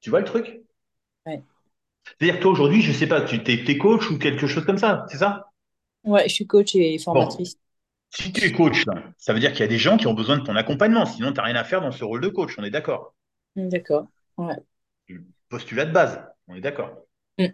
[0.00, 0.62] Tu vois le truc?
[1.26, 1.42] Ouais.
[2.18, 5.18] C'est-à-dire toi, aujourd'hui, je sais pas, tu es, coach ou quelque chose comme ça, c'est
[5.18, 5.50] ça?
[6.04, 7.58] Ouais, je suis coach et formatrice.
[8.10, 8.84] Si tu es coach,
[9.18, 11.32] ça veut dire qu'il y a des gens qui ont besoin de ton accompagnement, sinon
[11.32, 13.14] tu n'as rien à faire dans ce rôle de coach, on est d'accord?
[13.54, 14.06] D'accord,
[14.38, 14.56] ouais.
[15.48, 17.04] Postulat de base, on est d'accord?
[17.38, 17.46] Mm.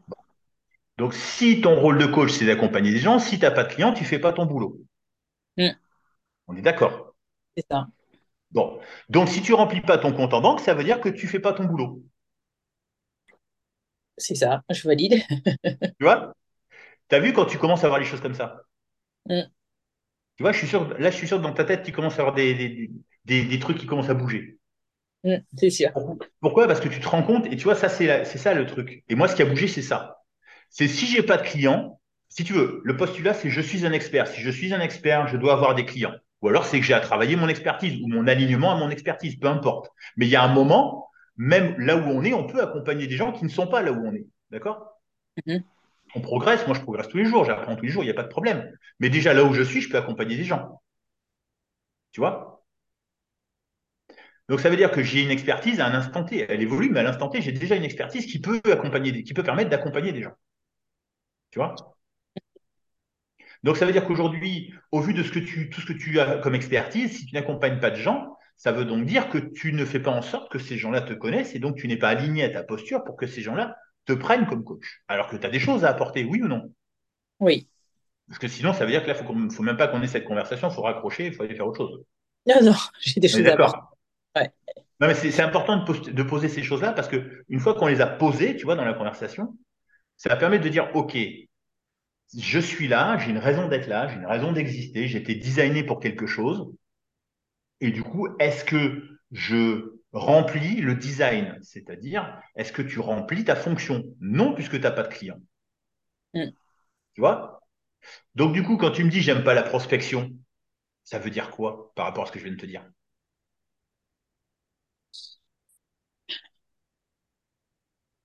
[0.98, 3.72] Donc, si ton rôle de coach, c'est d'accompagner des gens, si tu n'as pas de
[3.72, 4.78] clients, tu ne fais pas ton boulot.
[5.58, 5.70] Mm.
[6.46, 7.14] On est d'accord?
[7.56, 7.86] C'est ça.
[8.50, 8.78] Bon.
[9.08, 11.40] Donc, si tu remplis pas ton compte en banque, ça veut dire que tu fais
[11.40, 12.02] pas ton boulot.
[14.18, 15.22] C'est ça, je valide.
[15.64, 16.34] tu vois?
[17.08, 18.62] Tu as vu quand tu commences à voir les choses comme ça?
[19.26, 19.42] Mm.
[20.36, 22.18] Tu vois, je suis sûr, là, je suis sûr que dans ta tête, tu commences
[22.18, 22.90] à avoir des,
[23.24, 24.58] des, trucs qui commencent à bouger.
[25.24, 25.90] Mm, c'est sûr.
[26.40, 26.66] Pourquoi?
[26.66, 29.04] Parce que tu te rends compte, et tu vois, ça, c'est ça le truc.
[29.08, 30.22] Et moi, ce qui a bougé, c'est ça.
[30.70, 33.92] C'est si j'ai pas de clients, si tu veux, le postulat, c'est je suis un
[33.92, 34.26] expert.
[34.26, 36.14] Si je suis un expert, je dois avoir des clients.
[36.42, 39.36] Ou alors c'est que j'ai à travailler mon expertise ou mon alignement à mon expertise,
[39.36, 39.90] peu importe.
[40.16, 43.16] Mais il y a un moment, même là où on est, on peut accompagner des
[43.16, 44.26] gens qui ne sont pas là où on est.
[44.50, 45.00] D'accord?
[45.46, 45.62] Mm-hmm.
[46.14, 48.14] On progresse, moi je progresse tous les jours, j'apprends tous les jours, il n'y a
[48.14, 48.70] pas de problème.
[49.00, 50.80] Mais déjà là où je suis, je peux accompagner des gens.
[52.12, 52.64] Tu vois?
[54.48, 56.46] Donc ça veut dire que j'ai une expertise à un instant T.
[56.48, 59.42] Elle évolue, mais à l'instant T, j'ai déjà une expertise qui peut accompagner, qui peut
[59.42, 60.34] permettre d'accompagner des gens.
[61.50, 61.95] Tu vois?
[63.62, 66.20] Donc, ça veut dire qu'aujourd'hui, au vu de ce que tu, tout ce que tu
[66.20, 69.72] as comme expertise, si tu n'accompagnes pas de gens, ça veut donc dire que tu
[69.72, 72.08] ne fais pas en sorte que ces gens-là te connaissent et donc tu n'es pas
[72.08, 75.02] aligné à ta posture pour que ces gens-là te prennent comme coach.
[75.08, 76.72] Alors que tu as des choses à apporter, oui ou non?
[77.40, 77.68] Oui.
[78.28, 80.08] Parce que sinon, ça veut dire que là, il ne faut même pas qu'on ait
[80.08, 82.02] cette conversation, il faut raccrocher, il faut aller faire autre chose.
[82.46, 83.78] Non, non, j'ai des choses à apporter.
[84.34, 84.50] Ouais.
[85.00, 88.00] Non, mais c'est important de, de, poser ces choses-là parce que une fois qu'on les
[88.00, 89.56] a posées, tu vois, dans la conversation,
[90.16, 91.16] ça va permettre de dire, OK,
[92.34, 95.84] je suis là, j'ai une raison d'être là, j'ai une raison d'exister, j'ai été designé
[95.84, 96.72] pour quelque chose.
[97.80, 101.58] Et du coup, est-ce que je remplis le design?
[101.62, 104.04] C'est-à-dire, est-ce que tu remplis ta fonction?
[104.20, 105.38] Non, puisque tu n'as pas de client.
[106.34, 106.52] Mm.
[107.14, 107.60] Tu vois?
[108.34, 110.32] Donc, du coup, quand tu me dis j'aime pas la prospection,
[111.04, 112.84] ça veut dire quoi par rapport à ce que je viens de te dire?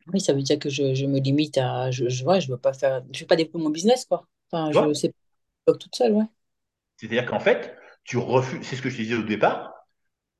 [0.07, 1.91] Oui, ça veut dire que je, me limite à.
[1.91, 3.03] Je, je, je veux pas faire.
[3.13, 4.27] Je veux pas développer mon business, quoi.
[4.51, 5.13] Enfin, je sais
[5.65, 6.25] pas toute seule, ouais.
[6.97, 8.59] C'est-à-dire qu'en fait, tu refuses.
[8.63, 9.73] C'est ce que je te disais au départ.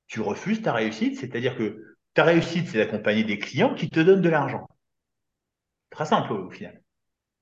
[0.06, 4.20] Tu refuses ta réussite, c'est-à-dire que ta réussite, c'est d'accompagner des clients qui te donnent
[4.20, 4.66] de l'argent.
[5.90, 6.82] Très simple au final.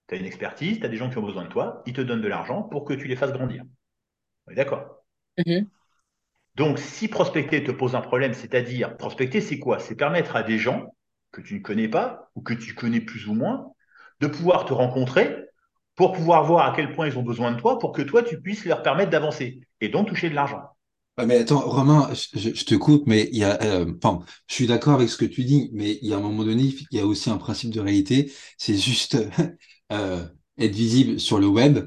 [0.09, 2.01] Tu as une expertise, tu as des gens qui ont besoin de toi, ils te
[2.01, 3.65] donnent de l'argent pour que tu les fasses grandir.
[4.47, 5.05] On est d'accord?
[5.39, 5.67] Mm-hmm.
[6.57, 9.79] Donc, si prospecter te pose un problème, c'est-à-dire, prospecter, c'est quoi?
[9.79, 10.95] C'est permettre à des gens
[11.33, 13.73] que tu ne connais pas ou que tu connais plus ou moins,
[14.21, 15.37] de pouvoir te rencontrer
[15.95, 18.41] pour pouvoir voir à quel point ils ont besoin de toi pour que toi, tu
[18.41, 20.63] puisses leur permettre d'avancer et donc toucher de l'argent.
[21.27, 23.85] mais attends, Romain, je, te coupe, mais il y a, euh,
[24.47, 26.63] je suis d'accord avec ce que tu dis, mais il y a un moment donné,
[26.63, 29.19] il y a aussi un principe de réalité, c'est juste
[29.93, 30.25] euh,
[30.59, 31.81] être visible sur le web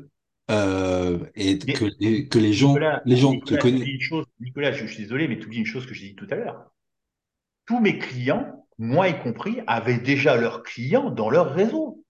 [0.52, 1.86] euh, et que,
[2.38, 2.76] les, gens,
[3.06, 3.88] les gens te connaissent.
[4.40, 6.72] Nicolas, je, suis désolé, mais tu dis une chose que j'ai dit tout à l'heure.
[7.66, 12.04] Tous mes clients moi y compris, avaient déjà leurs clients dans leur réseau.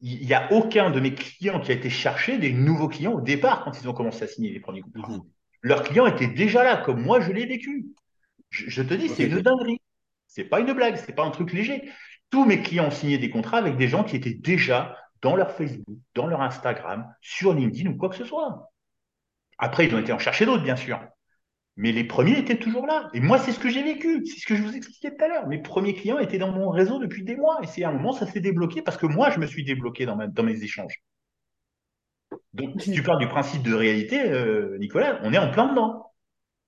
[0.00, 3.20] Il n'y a aucun de mes clients qui a été chercher des nouveaux clients au
[3.20, 5.08] départ quand ils ont commencé à signer les premiers contrats.
[5.08, 5.22] Mhm.
[5.62, 7.86] Leurs clients étaient déjà là, comme moi je l'ai vécu.
[8.50, 9.80] Je, te dis, c'est une dinguerie.
[10.26, 11.90] C'est pas une blague, c'est pas un truc léger.
[12.30, 15.52] Tous mes clients ont signé des contrats avec des gens qui étaient déjà dans leur
[15.52, 18.70] Facebook, dans leur Instagram, sur LinkedIn ou quoi que ce soit.
[19.58, 21.00] Après, ils ont été en chercher d'autres, bien sûr.
[21.76, 23.10] Mais les premiers étaient toujours là.
[23.14, 24.24] Et moi, c'est ce que j'ai vécu.
[24.26, 25.48] C'est ce que je vous expliquais tout à l'heure.
[25.48, 27.58] Mes premiers clients étaient dans mon réseau depuis des mois.
[27.62, 30.06] Et c'est à un moment, ça s'est débloqué parce que moi, je me suis débloqué
[30.06, 31.02] dans, mes échanges.
[32.52, 36.12] Donc, si tu parles du principe de réalité, euh, Nicolas, on est en plein dedans.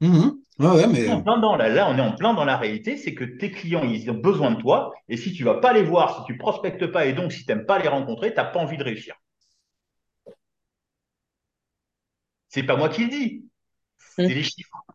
[0.00, 1.08] Mmh ouais, mais...
[1.08, 1.54] En plein dedans.
[1.54, 2.96] Là, là, on est en plein dans la réalité.
[2.96, 4.92] C'est que tes clients, ils ont besoin de toi.
[5.08, 7.52] Et si tu vas pas les voir, si tu prospectes pas, et donc si tu
[7.52, 9.14] n'aimes pas les rencontrer, tu n'as pas envie de réussir.
[12.48, 13.44] C'est pas moi qui le dis.
[13.98, 14.30] C'est mmh.
[14.30, 14.86] les chiffres.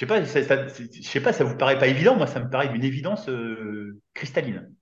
[0.00, 2.16] Je sais pas, ça, je sais pas, ça vous paraît pas évident.
[2.16, 4.74] Moi, ça me paraît d'une évidence euh, cristalline.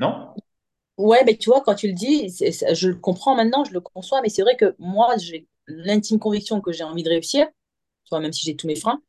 [0.00, 0.34] Non?
[0.96, 4.20] Ouais, mais tu vois, quand tu le dis, je le comprends maintenant, je le conçois,
[4.20, 8.18] mais c'est vrai que moi, j'ai l'intime conviction que j'ai envie de réussir, tu vois,
[8.18, 9.00] même si j'ai tous mes freins.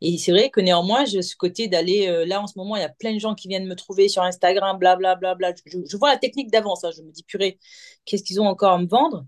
[0.00, 2.80] Et c'est vrai que néanmoins, j'ai ce côté d'aller, euh, là en ce moment, il
[2.80, 5.14] y a plein de gens qui viennent me trouver sur Instagram, blablabla.
[5.14, 5.62] Bla, bla, bla.
[5.88, 6.90] Je, vois la technique d'avance, hein.
[6.96, 7.60] je me dis, purée,
[8.06, 9.24] qu'est-ce qu'ils ont encore à me vendre?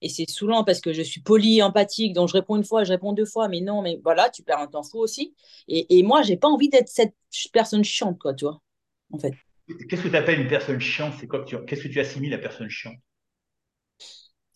[0.00, 2.92] Et c'est saoulant parce que je suis polie, empathique, donc je réponds une fois, je
[2.92, 5.34] réponds deux fois, mais non, mais voilà, tu perds un temps fou aussi.
[5.66, 7.14] Et, et moi, j'ai pas envie d'être cette
[7.52, 8.60] personne chiante, quoi, tu vois,
[9.12, 9.34] en fait.
[9.88, 11.14] Qu'est-ce que tu appelles une personne chiante?
[11.18, 12.96] C'est quoi Qu'est-ce que tu assimiles à personne chiante?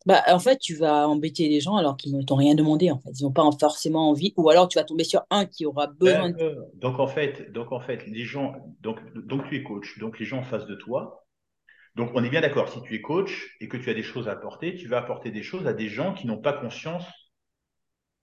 [0.06, 2.90] Bah, en fait, tu vas embêter les gens alors qu'ils ne t'ont rien demandé.
[2.90, 5.64] En fait, ils n'ont pas forcément envie, ou alors tu vas tomber sur un qui
[5.66, 6.30] aura besoin.
[6.30, 6.58] De...
[6.74, 10.26] Donc en fait, donc en fait, les gens, donc donc tu es coach, donc les
[10.26, 11.21] gens en face de toi,
[11.94, 14.28] donc, on est bien d'accord, si tu es coach et que tu as des choses
[14.28, 17.04] à apporter, tu vas apporter des choses à des gens qui n'ont pas conscience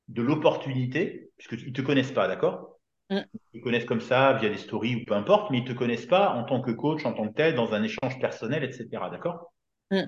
[0.08, 2.80] de l'opportunité, puisqu'ils ne te connaissent pas, d'accord?
[3.12, 3.20] Mm.
[3.54, 5.74] Ils te connaissent comme ça, via des stories ou peu importe, mais ils ne te
[5.74, 8.88] connaissent pas en tant que coach, en tant que tel, dans un échange personnel, etc.
[9.12, 9.54] D'accord?
[9.92, 10.06] Mm.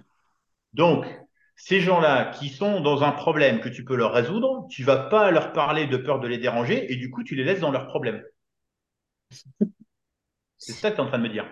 [0.73, 1.05] Donc,
[1.55, 4.97] ces gens-là qui sont dans un problème que tu peux leur résoudre, tu ne vas
[4.97, 7.71] pas leur parler de peur de les déranger et du coup, tu les laisses dans
[7.71, 8.23] leur problème.
[10.57, 11.45] C'est ça que tu es en train de me dire.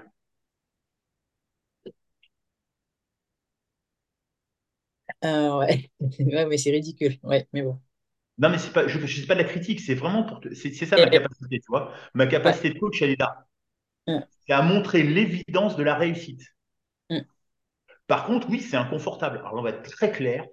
[5.25, 5.89] Euh, ouais.
[6.19, 7.17] ouais, mais c'est ridicule.
[7.23, 7.79] Ouais, mais bon.
[8.37, 10.39] Non, mais c'est pas, je ne sais pas de la critique, c'est vraiment pour.
[10.53, 11.93] C'est ça ma capacité, tu vois.
[12.13, 13.45] Ma capacité de coach, elle est là.
[14.47, 16.41] C'est à montrer l'évidence de la réussite.
[18.07, 19.37] Par contre, oui, c'est inconfortable.
[19.39, 20.45] Alors, on va être très clair.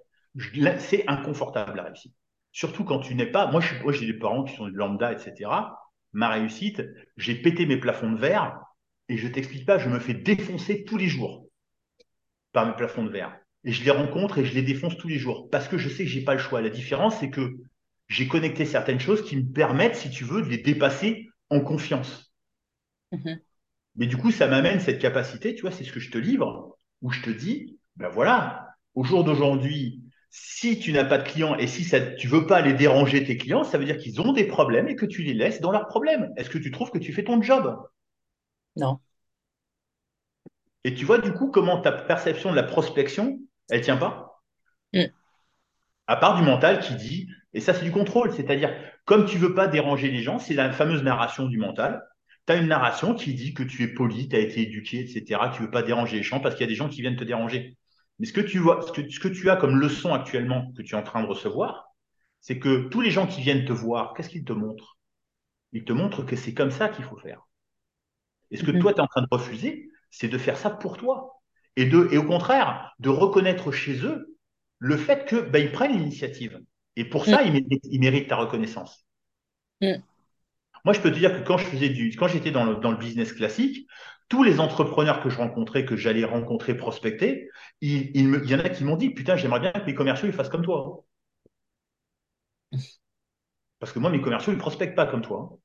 [0.77, 2.13] C'est inconfortable la réussite.
[2.51, 3.49] Surtout quand tu n'es pas.
[3.51, 5.49] Moi, j'ai des parents qui sont de lambda, etc.
[6.13, 6.83] Ma réussite,
[7.15, 8.59] j'ai pété mes plafonds de verre
[9.09, 11.47] et je t'explique pas, je me fais défoncer tous les jours
[12.51, 15.19] par mes plafonds de verre et je les rencontre et je les défonce tous les
[15.19, 16.61] jours parce que je sais que j'ai pas le choix.
[16.61, 17.57] La différence, c'est que
[18.07, 22.33] j'ai connecté certaines choses qui me permettent, si tu veux, de les dépasser en confiance.
[23.11, 23.39] Mm-hmm.
[23.97, 26.77] Mais du coup, ça m'amène cette capacité, tu vois, c'est ce que je te livre,
[27.01, 31.57] où je te dis, ben voilà, au jour d'aujourd'hui, si tu n'as pas de clients
[31.57, 34.31] et si ça, tu veux pas les déranger tes clients, ça veut dire qu'ils ont
[34.31, 36.31] des problèmes et que tu les laisses dans leurs problèmes.
[36.37, 37.77] Est-ce que tu trouves que tu fais ton job?
[38.77, 39.01] Non.
[40.85, 44.41] Et tu vois du coup comment ta perception de la prospection, elle tient pas
[44.93, 45.11] mm.
[46.07, 48.73] À part du mental qui dit, et ça c'est du contrôle, c'est-à-dire
[49.05, 52.03] comme tu veux pas déranger les gens, c'est la fameuse narration du mental.
[52.45, 55.49] Tu as une narration qui dit que tu es poli, tu as été éduqué, etc.,
[55.53, 57.23] tu veux pas déranger les gens parce qu'il y a des gens qui viennent te
[57.23, 57.77] déranger.
[58.19, 60.81] Mais ce que tu vois, ce que, ce que tu as comme leçon actuellement que
[60.81, 61.87] tu es en train de recevoir,
[62.41, 64.97] c'est que tous les gens qui viennent te voir, qu'est-ce qu'ils te montrent?
[65.73, 67.41] Ils te montrent que c'est comme ça qu'il faut faire.
[68.51, 68.79] Et ce que Mhm.
[68.81, 71.36] toi, tu es en train de refuser, c'est de faire ça pour toi.
[71.77, 74.37] Et, de, et au contraire, de reconnaître chez eux
[74.79, 76.61] le fait que bah, ils prennent l'initiative.
[76.97, 79.05] Et pour ça, ils méritent, ils méritent ta reconnaissance.
[79.81, 80.03] Mm.
[80.85, 82.89] Moi, je peux te dire que quand je faisais du, quand j'étais dans le, dans
[82.91, 83.87] le business classique,
[84.29, 87.49] tous les entrepreneurs que je rencontrais, que j'allais rencontrer, prospecter,
[87.81, 89.93] il, il, me- il y en a qui m'ont dit, putain, j'aimerais bien que mes
[89.95, 91.03] commerciaux ils fassent comme toi.
[93.79, 95.57] Parce que moi, mes commerciaux, ils prospectent pas comme toi.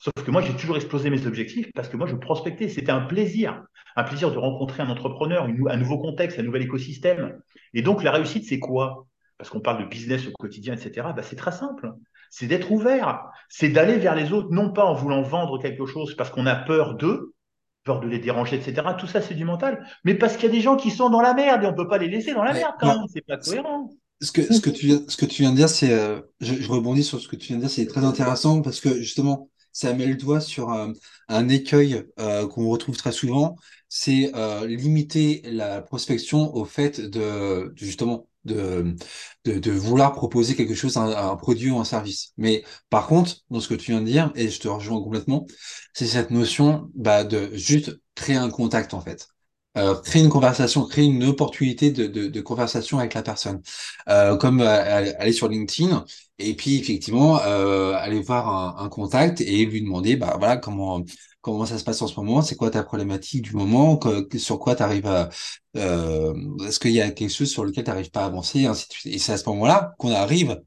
[0.00, 2.68] Sauf que moi, j'ai toujours explosé mes objectifs parce que moi, je prospectais.
[2.68, 3.62] C'était un plaisir.
[3.96, 7.38] Un plaisir de rencontrer un entrepreneur, une- un nouveau contexte, un nouvel écosystème.
[7.74, 9.06] Et donc, la réussite, c'est quoi?
[9.36, 11.12] Parce qu'on parle de business au quotidien, etc.
[11.14, 11.92] Bah, c'est très simple.
[12.30, 13.24] C'est d'être ouvert.
[13.48, 16.54] C'est d'aller vers les autres, non pas en voulant vendre quelque chose parce qu'on a
[16.56, 17.34] peur d'eux,
[17.84, 18.94] peur de les déranger, etc.
[18.98, 19.84] Tout ça, c'est du mental.
[20.04, 21.88] Mais parce qu'il y a des gens qui sont dans la merde et on peut
[21.88, 23.06] pas les laisser dans la merde quand même.
[23.12, 23.90] C'est pas cohérent.
[24.20, 26.54] ce que, ce que tu viens, ce que tu viens de dire, c'est, euh, je,
[26.54, 29.48] je rebondis sur ce que tu viens de dire, c'est très intéressant parce que justement,
[29.72, 30.92] ça met le doigt sur euh,
[31.28, 33.56] un écueil euh, qu'on retrouve très souvent,
[33.88, 38.94] c'est euh, limiter la prospection au fait de, justement de,
[39.44, 42.32] de, de vouloir proposer quelque chose, un, un produit ou un service.
[42.36, 45.46] Mais par contre, dans ce que tu viens de dire, et je te rejoins complètement,
[45.92, 49.28] c'est cette notion bah, de juste créer un contact en fait.
[49.78, 53.62] Euh, créer une conversation, créer une opportunité de, de, de conversation avec la personne.
[54.08, 56.04] Euh, comme euh, aller sur LinkedIn
[56.38, 61.02] et puis effectivement euh, aller voir un, un contact et lui demander bah voilà comment
[61.40, 64.58] comment ça se passe en ce moment, c'est quoi ta problématique du moment, que, sur
[64.58, 65.30] quoi tu arrives à
[65.76, 66.34] euh,
[66.66, 68.92] est-ce qu'il y a quelque chose sur lequel tu n'arrives pas à avancer, ainsi de
[68.92, 69.14] suite.
[69.14, 70.60] Et c'est à ce moment-là qu'on arrive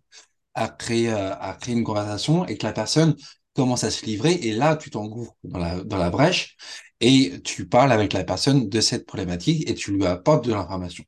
[0.55, 3.15] à créer euh, à créer une conversation et que la personne
[3.55, 6.57] commence à se livrer et là tu t'engouffres dans la dans la brèche
[7.03, 11.03] et tu parles avec la personne de cette problématique et tu lui apportes de l'information.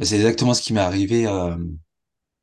[0.00, 1.56] C'est exactement ce qui m'est arrivé euh,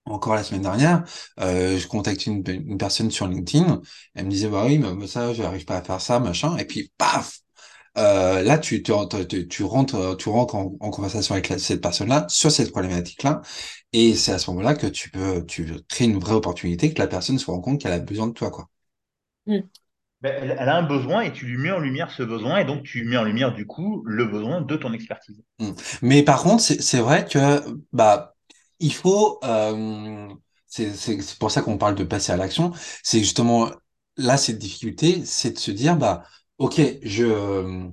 [0.05, 1.03] encore la semaine dernière.
[1.39, 3.81] Euh, je contactais une, personne sur LinkedIn.
[4.15, 6.57] Elle me disait, bah oui, mais ça, je n'arrive pas à faire ça, machin.
[6.57, 7.39] Et puis, paf!
[7.97, 9.27] Euh, là, tu, tu, rentres,
[10.17, 13.41] tu rentres en, conversation avec cette personne-là sur cette problématique-là.
[13.93, 15.45] Et c'est à ce moment-là que tu peux,
[15.89, 18.51] crées une vraie opportunité, que la personne se rend compte qu'elle a besoin de toi,
[18.51, 18.69] quoi.
[20.21, 22.83] Ben, elle, a un besoin et tu lui mets en lumière ce besoin et donc
[22.83, 25.41] tu mets en lumière du coup le besoin de ton expertise.
[26.03, 28.35] Mais par contre, c'est vrai que bah
[28.79, 30.27] il faut euh,
[30.67, 32.71] c'est pour ça qu'on parle de passer à l'action.
[33.03, 33.71] C'est justement
[34.15, 36.23] là cette difficulté, c'est de se dire bah
[36.59, 37.89] ok je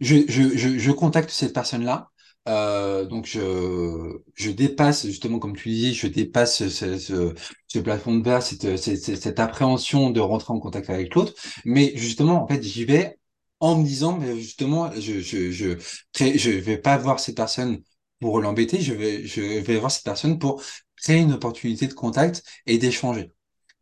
[0.00, 2.10] je je je, je contacte cette personne-là.
[2.50, 7.34] Euh, donc je je dépasse justement comme tu dis, je dépasse ce ce, ce,
[7.68, 11.32] ce plafond de verre, cette, cette cette cette appréhension de rentrer en contact avec l'autre.
[11.64, 13.18] Mais justement en fait j'y vais
[13.60, 15.78] en me disant mais justement je je je
[16.16, 17.82] je vais pas voir cette personne
[18.20, 20.60] pour l'embêter, je vais je vais voir cette personne pour
[20.96, 23.30] créer une opportunité de contact et d'échanger.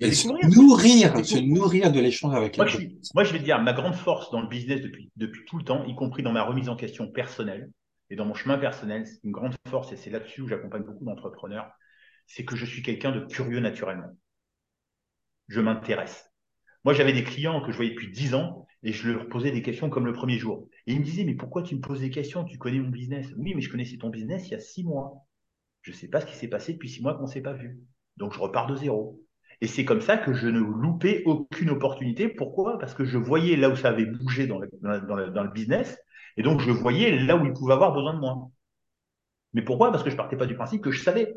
[0.00, 2.78] Et se nourrir se nourrir de l'échange avec Moi, je
[3.14, 5.64] moi, je vais te dire, ma grande force dans le business depuis, depuis tout le
[5.64, 7.70] temps, y compris dans ma remise en question personnelle
[8.10, 11.04] et dans mon chemin personnel, c'est une grande force et c'est là-dessus où j'accompagne beaucoup
[11.04, 11.70] d'entrepreneurs,
[12.26, 14.16] c'est que je suis quelqu'un de curieux naturellement.
[15.48, 16.30] Je m'intéresse.
[16.84, 19.62] Moi, j'avais des clients que je voyais depuis 10 ans et je leur posais des
[19.62, 20.68] questions comme le premier jour.
[20.86, 22.44] Et ils me disaient, mais pourquoi tu me poses des questions?
[22.44, 23.26] Tu connais mon business?
[23.36, 25.26] Oui, mais je connaissais ton business il y a six mois.
[25.82, 27.52] Je ne sais pas ce qui s'est passé depuis six mois qu'on ne s'est pas
[27.52, 27.80] vu.
[28.16, 29.20] Donc, je repars de zéro.
[29.60, 32.28] Et c'est comme ça que je ne loupais aucune opportunité.
[32.28, 32.78] Pourquoi?
[32.78, 35.98] Parce que je voyais là où ça avait bougé dans le, dans le business.
[36.36, 38.50] Et donc, je voyais là où ils pouvaient avoir besoin de moi.
[39.52, 39.90] Mais pourquoi?
[39.90, 41.34] Parce que je partais pas du principe que je savais.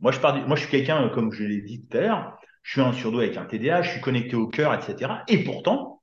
[0.00, 2.92] Moi, je, suis quelqu'un, euh, comme je l'ai dit tout à l'heure, je suis un
[2.92, 5.12] surdoué avec un TDA, je suis connecté au cœur, etc.
[5.26, 6.02] Et pourtant,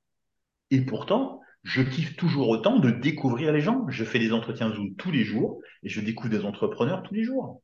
[0.70, 3.86] et pourtant, je kiffe toujours autant de découvrir les gens.
[3.88, 7.24] Je fais des entretiens Zoom tous les jours et je découvre des entrepreneurs tous les
[7.24, 7.62] jours.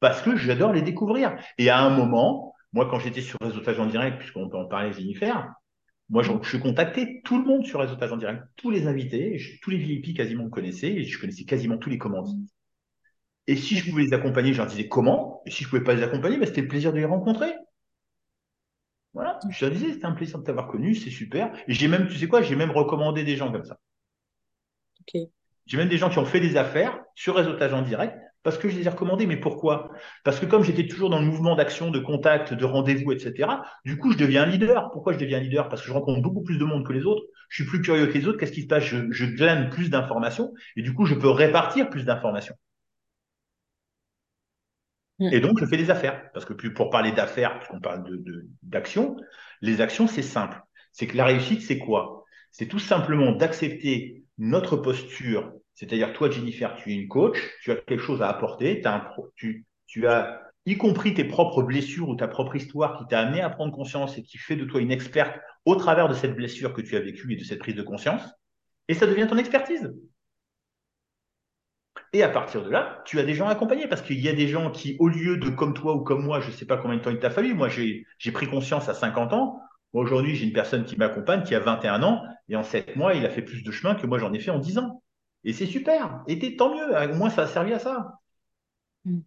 [0.00, 1.36] Parce que j'adore les découvrir.
[1.58, 4.92] Et à un moment, moi, quand j'étais sur réseautage en direct, puisqu'on peut en parler,
[4.92, 5.48] Jennifer,
[6.08, 9.60] moi, je, je contactais tout le monde sur réseautage en direct, tous les invités, je-
[9.60, 12.50] tous les VIP quasiment me connaissaient, et je connaissais quasiment tous les commandites.
[13.48, 15.94] Et si je pouvais les accompagner, je leur disais comment, et si je pouvais pas
[15.94, 17.52] les accompagner, ben, c'était le plaisir de les rencontrer.
[19.14, 21.52] Voilà, je leur disais, c'était un plaisir de t'avoir connu, c'est super.
[21.66, 23.80] Et j'ai même, tu sais quoi, j'ai même recommandé des gens comme ça.
[25.00, 25.30] Ok.
[25.66, 28.16] J'ai même des gens qui ont fait des affaires sur réseautage en direct
[28.46, 29.26] parce que je les ai recommandés.
[29.26, 29.90] Mais pourquoi?
[30.24, 33.98] Parce que comme j'étais toujours dans le mouvement d'action, de contact, de rendez-vous, etc., du
[33.98, 34.90] coup, je deviens un leader.
[34.92, 35.68] Pourquoi je deviens un leader?
[35.68, 37.24] Parce que je rencontre beaucoup plus de monde que les autres.
[37.50, 38.38] Je suis plus curieux que les autres.
[38.38, 38.84] Qu'est-ce qui se passe?
[38.84, 42.54] Je, je glane plus d'informations et du coup, je peux répartir plus d'informations.
[45.18, 45.28] Mm.
[45.32, 46.30] Et donc, je fais des affaires.
[46.32, 49.16] Parce que pour parler d'affaires, puisqu'on parle de, de- d'actions,
[49.60, 50.60] les actions, c'est simple.
[50.92, 52.24] C'est que la réussite, c'est quoi?
[52.50, 55.52] C'est tout simplement d'accepter notre posture.
[55.76, 58.82] C'est-à-dire, toi, Jennifer, tu es une coach, tu as quelque chose à apporter,
[59.36, 63.50] tu, as y compris tes propres blessures ou ta propre histoire qui t'a amené à
[63.50, 66.80] prendre conscience et qui fait de toi une experte au travers de cette blessure que
[66.80, 68.22] tu as vécue et de cette prise de conscience.
[68.88, 69.94] Et ça devient ton expertise.
[72.14, 74.32] Et à partir de là, tu as des gens à accompagner parce qu'il y a
[74.32, 76.78] des gens qui, au lieu de comme toi ou comme moi, je ne sais pas
[76.78, 79.60] combien de temps il t'a fallu, moi j'ai pris conscience à 50 ans.
[79.92, 83.26] Aujourd'hui, j'ai une personne qui m'accompagne qui a 21 ans et en 7 mois, il
[83.26, 85.02] a fait plus de chemin que moi j'en ai fait en 10 ans.
[85.46, 86.22] Et c'est super.
[86.26, 86.94] Et tant mieux.
[86.94, 88.20] Au moins, ça a servi à ça.
[89.06, 89.22] Mm.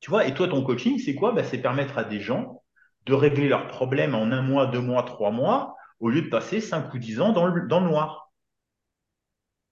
[0.00, 1.32] Tu vois, et toi, ton coaching, c'est quoi?
[1.32, 2.62] Ben, c'est permettre à des gens
[3.06, 6.60] de régler leurs problèmes en un mois, deux mois, trois mois, au lieu de passer
[6.60, 8.30] 5 ou 10 ans dans le, dans le noir.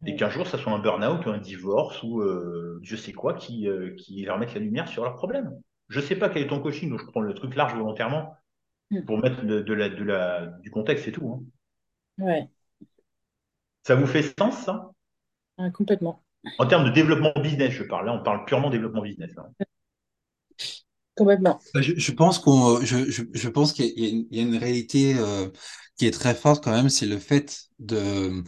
[0.06, 3.34] Et qu'un jour, ça soit un burn-out ou un divorce ou euh, je sais quoi
[3.34, 5.50] qui, euh, qui leur mette la lumière sur leurs problèmes.
[5.88, 8.34] Je sais pas quel est ton coaching, donc je prends le truc large volontairement
[8.90, 9.04] Mm.
[9.06, 11.28] pour mettre de, de la, de la, du contexte et tout.
[11.28, 11.44] hein.
[12.18, 12.48] Ouais,
[13.82, 14.92] Ça vous fait sens, ça?
[15.58, 16.22] Ouais, complètement.
[16.58, 18.06] En termes de développement business, je parle.
[18.06, 19.30] Là, on parle purement développement business.
[19.38, 19.46] hein.
[21.16, 21.60] Complètement.
[21.74, 24.40] Bah, Je, je pense qu'on, je, je, je pense qu'il y a, une, il y
[24.40, 25.48] a une réalité euh,
[25.96, 28.42] qui est très forte quand même, c'est le fait de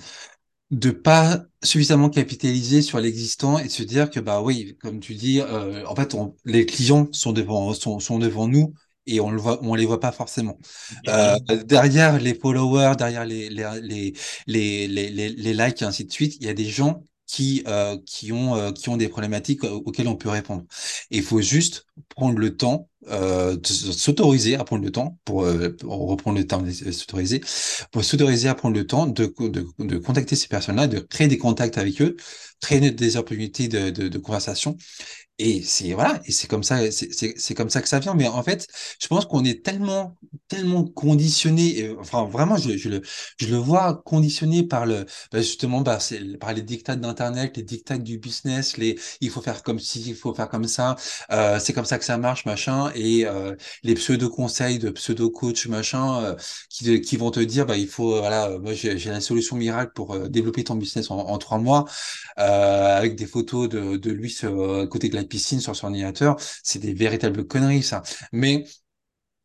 [0.73, 5.15] de pas suffisamment capitaliser sur l'existant et de se dire que bah oui, comme tu
[5.15, 8.75] dis, euh, en fait, on, les clients sont devant sont, sont devant nous
[9.11, 10.59] et on le voit, on les voit pas forcément.
[11.09, 14.15] Euh, derrière les followers, derrière les les
[14.47, 17.97] les les les, likes et ainsi de suite, il y a des gens qui euh,
[18.07, 20.65] qui ont euh, qui ont des problématiques auxquelles on peut répondre.
[21.11, 26.39] Il faut juste prendre le temps euh, s'autoriser à prendre le temps pour, euh, reprendre
[26.39, 27.41] le terme de s'autoriser
[27.93, 31.39] pour s'autoriser à prendre le temps de, de, de contacter ces personnes-là, de créer des
[31.39, 32.17] contacts avec eux,
[32.61, 34.77] créer des opportunités de, de, conversation.
[35.39, 38.13] Et c'est voilà, et c'est comme ça, c'est comme ça que ça vient.
[38.15, 38.67] Mais en fait,
[39.01, 41.95] je pense qu'on est tellement tellement conditionné.
[41.99, 43.01] Enfin, vraiment, je, je le
[43.39, 45.99] je le vois conditionné par le bah, justement bah,
[46.41, 50.15] par les dictats d'internet, les dictats du business, les il faut faire comme ci, il
[50.15, 50.97] faut faire comme ça.
[51.33, 52.90] Euh, c'est comme ça que ça marche, machin.
[52.95, 56.37] Et euh, les pseudo conseils de pseudo coach, machin, euh,
[56.69, 59.93] qui qui vont te dire bah il faut euh, voilà, moi j'ai la solution miracle
[59.95, 61.85] pour développer ton business en, trois mois
[62.37, 66.37] avec des photos de, de lui à côté de la piscine sur son ordinateur.
[66.63, 68.03] C'est des véritables conneries, ça.
[68.33, 68.65] Mais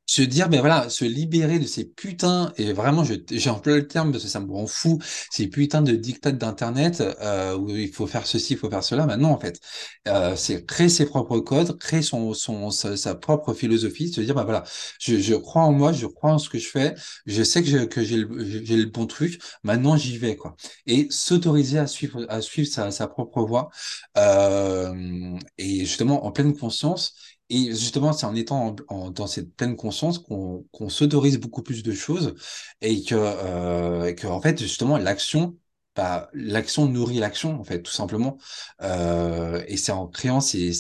[0.06, 4.12] se dire, ben voilà, se libérer de ces putains, et vraiment, j'ai employé le terme
[4.12, 5.00] parce que ça me rend fou,
[5.32, 9.06] ces putains de dictats d'Internet euh, où il faut faire ceci, il faut faire cela.
[9.06, 9.60] Maintenant, en fait,
[10.08, 14.36] euh, c'est créer ses propres codes, créer son, son, sa, sa propre philosophie, se dire,
[14.36, 14.64] ben voilà,
[15.00, 16.94] je, je crois en moi, je crois en ce que je fais,
[17.26, 20.56] je sais que j'ai que le, le bon truc, maintenant j'y vais, quoi.
[20.86, 23.70] Et s'autoriser à suivre, à suivre sa, sa propre voie,
[24.18, 27.16] euh, et justement en pleine conscience.
[27.50, 28.72] Et justement, c'est en étant
[29.12, 32.34] dans cette pleine conscience qu'on s'autorise beaucoup plus de choses
[32.82, 35.56] et que, euh, en fait, justement, l'action,
[35.96, 38.38] bah, l'action nourrit l'action, en fait, tout simplement.
[38.82, 40.72] Euh, et c'est en créant ce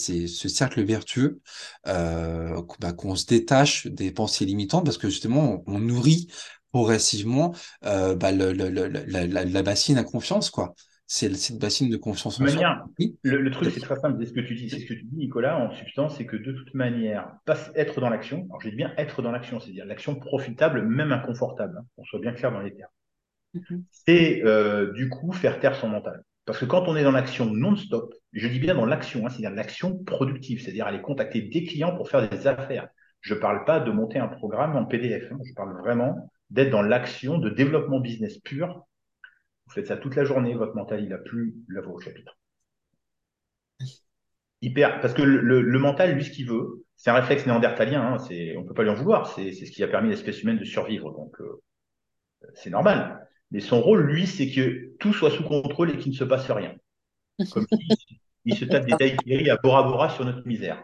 [0.49, 1.39] cercle vertueux
[1.87, 6.27] euh, bah, qu'on se détache des pensées limitantes parce que justement, on, nourrit
[6.71, 7.53] progressivement
[7.83, 10.73] bah, la, la bassine à confiance, quoi.
[11.07, 12.61] C'est cette bassine de confiance De en soi.
[13.23, 14.17] le, le truc, c'est très simple.
[14.19, 16.35] C'est ce que tu dis, c'est ce que tu dis, Nicolas, en substance, c'est que
[16.35, 18.45] de toute manière, pas être dans l'action.
[18.49, 21.77] Alors, je dis bien être dans l'action, c'est-à-dire l'action profitable, même inconfortable.
[21.79, 22.91] Hein, qu'on soit bien clair dans les termes.
[23.53, 23.85] Mhm.
[23.91, 26.23] C'est euh, du coup faire taire son mental.
[26.45, 29.51] Parce que quand on est dans l'action non-stop, je dis bien dans l'action, hein, c'est-à-dire
[29.51, 32.87] l'action productive, c'est-à-dire aller contacter des clients pour faire des affaires.
[33.21, 35.31] Je parle pas de monter un programme en PDF.
[35.31, 38.85] hein, je parle vraiment d'être dans l'action de développement business pur.
[39.65, 42.37] Vous faites ça toute la journée, votre mental, il a plus la voix au chapitre.
[44.61, 48.17] Hyper, parce que le, mental, lui, ce qu'il veut, c'est un réflexe néandertalien, hein,
[48.57, 50.63] on peut pas lui en vouloir, c'est ce qui a permis à l'espèce humaine de
[50.63, 51.61] survivre, donc euh,
[52.53, 53.27] c'est normal.
[53.51, 56.49] Mais son rôle, lui, c'est que tout soit sous contrôle et qu'il ne se passe
[56.49, 56.75] rien.
[57.51, 57.95] Comme il,
[58.45, 60.83] il se tape des daiquiris à Bora Bora sur notre misère.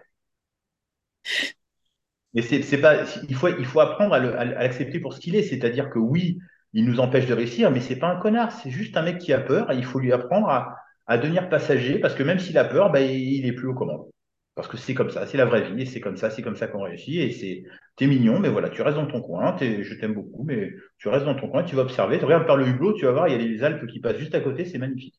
[2.33, 5.89] Mais c'est pas, il faut, il faut apprendre à l'accepter pour ce qu'il est, c'est-à-dire
[5.89, 6.39] que oui,
[6.73, 9.33] il nous empêche de réussir, mais c'est pas un connard, c'est juste un mec qui
[9.33, 12.57] a peur et il faut lui apprendre à, à devenir passager parce que même s'il
[12.57, 14.07] a peur, bah, il est plus aux commandes.
[14.55, 16.55] Parce que c'est comme ça, c'est la vraie vie et c'est comme ça, c'est comme
[16.57, 17.63] ça qu'on réussit et c'est,
[17.95, 21.07] t'es mignon, mais voilà, tu restes dans ton coin, t'es- je t'aime beaucoup, mais tu
[21.09, 23.27] restes dans ton coin, tu vas observer, tu regardes par le hublot, tu vas voir,
[23.27, 25.15] il y a les Alpes qui passent juste à côté, c'est magnifique.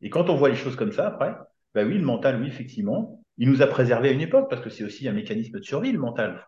[0.00, 1.34] Et quand on voit les choses comme ça, après,
[1.74, 4.70] bah oui, le mental, oui, effectivement, il nous a préservé à une époque parce que
[4.70, 6.46] c'est aussi un mécanisme de survie, le mental.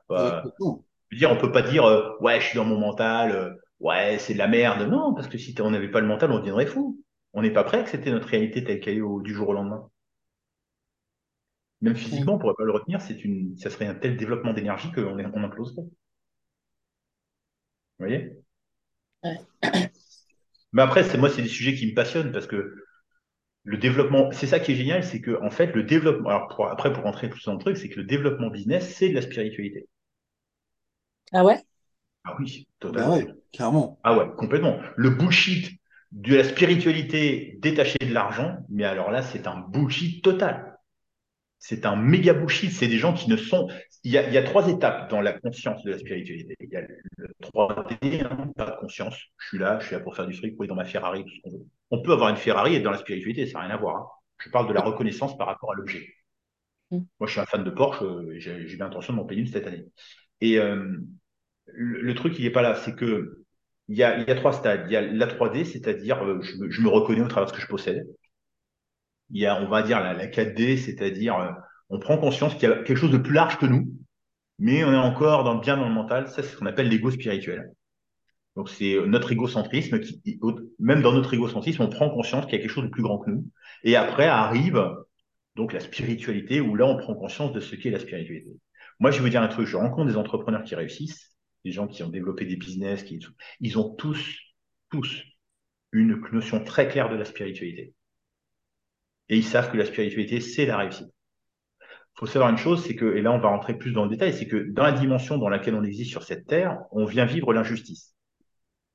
[1.10, 3.50] Je veux dire, on peut pas dire euh, ouais, je suis dans mon mental, euh,
[3.80, 4.82] ouais, c'est de la merde.
[4.88, 7.02] Non, parce que si on n'avait pas le mental, on deviendrait fou.
[7.34, 9.52] On n'est pas prêt à accepter notre réalité telle qu'elle est au- du jour au
[9.52, 9.88] lendemain.
[11.80, 13.00] Même physiquement, on ne pourrait pas le retenir.
[13.00, 15.82] C'est une, ça serait un tel développement d'énergie qu'on on imploserait.
[15.82, 15.90] Vous
[17.98, 18.42] voyez?
[19.24, 19.38] Ouais.
[20.72, 22.74] Mais après, c'est moi, c'est des sujets qui me passionnent parce que
[23.64, 26.30] le développement, c'est ça qui est génial, c'est que en fait, le développement.
[26.30, 29.10] Alors pour- après, pour rentrer plus dans le truc, c'est que le développement business, c'est
[29.10, 29.88] de la spiritualité.
[31.32, 31.62] Ah ouais?
[32.24, 33.16] Ah oui, totalement.
[33.16, 33.98] ouais, clairement.
[34.04, 34.78] Ah ouais, complètement.
[34.96, 35.78] Le bullshit
[36.12, 40.78] de la spiritualité détachée de l'argent, mais alors là, c'est un bullshit total.
[41.58, 42.72] C'est un méga bullshit.
[42.72, 43.68] C'est des gens qui ne sont.
[44.04, 46.54] Il y a, il y a trois étapes dans la conscience de la spiritualité.
[46.60, 49.16] Il y a le 3D, hein, pas de conscience.
[49.38, 51.24] Je suis là, je suis là pour faire du fric, pour être dans ma Ferrari,
[51.24, 51.66] tout ce qu'on veut.
[51.90, 53.96] On peut avoir une Ferrari et être dans la spiritualité, ça n'a rien à voir.
[53.96, 54.06] hein.
[54.38, 56.06] Je parle de la reconnaissance par rapport à l'objet.
[56.90, 56.98] Mm.
[57.20, 59.40] Moi, je suis un fan de Porsche, euh, et j'ai j'ai l'intention de m'en payer
[59.42, 59.84] une cette année.
[60.40, 60.98] Et euh,
[61.74, 62.74] le, truc, il n'est pas là.
[62.74, 63.44] C'est que
[63.88, 64.84] il y a, trois stades.
[64.86, 67.62] Il y a la 3D, c'est-à-dire euh, je, me- reconnais au travers de ce que
[67.62, 68.06] je possède.
[69.30, 71.50] Il y a, on va dire, la, la 4D, c'est-à-dire euh,
[71.88, 73.88] on prend conscience qu'il y a quelque chose de plus large que nous,
[74.58, 76.28] mais on est encore dans, bien dans le mental.
[76.28, 77.72] Ça, c'est ce qu'on appelle l'ego spirituel.
[78.56, 80.40] Donc, c'est notre égocentrisme qui,
[80.78, 83.18] même dans notre égocentrisme, on prend conscience qu'il y a quelque chose de plus grand
[83.18, 83.46] que nous.
[83.84, 84.82] Et après arrive
[85.58, 88.50] donc la spiritualité, où là, on prend conscience de ce qu'est la spiritualité.
[89.00, 91.86] Moi, je vais vous dire un truc, je rencontre des entrepreneurs qui réussissent, des gens
[91.86, 93.18] qui ont développé des business, qui,
[93.60, 94.38] ils ont tous,
[94.90, 95.22] tous
[95.92, 97.94] une notion très claire de la spiritualité.
[99.28, 101.08] Et ils savent que la spiritualité, c'est la réussite.
[101.80, 104.10] Il faut savoir une chose, c'est que, et là on va rentrer plus dans le
[104.10, 107.26] détail, c'est que dans la dimension dans laquelle on existe sur cette terre, on vient
[107.26, 108.14] vivre l'injustice.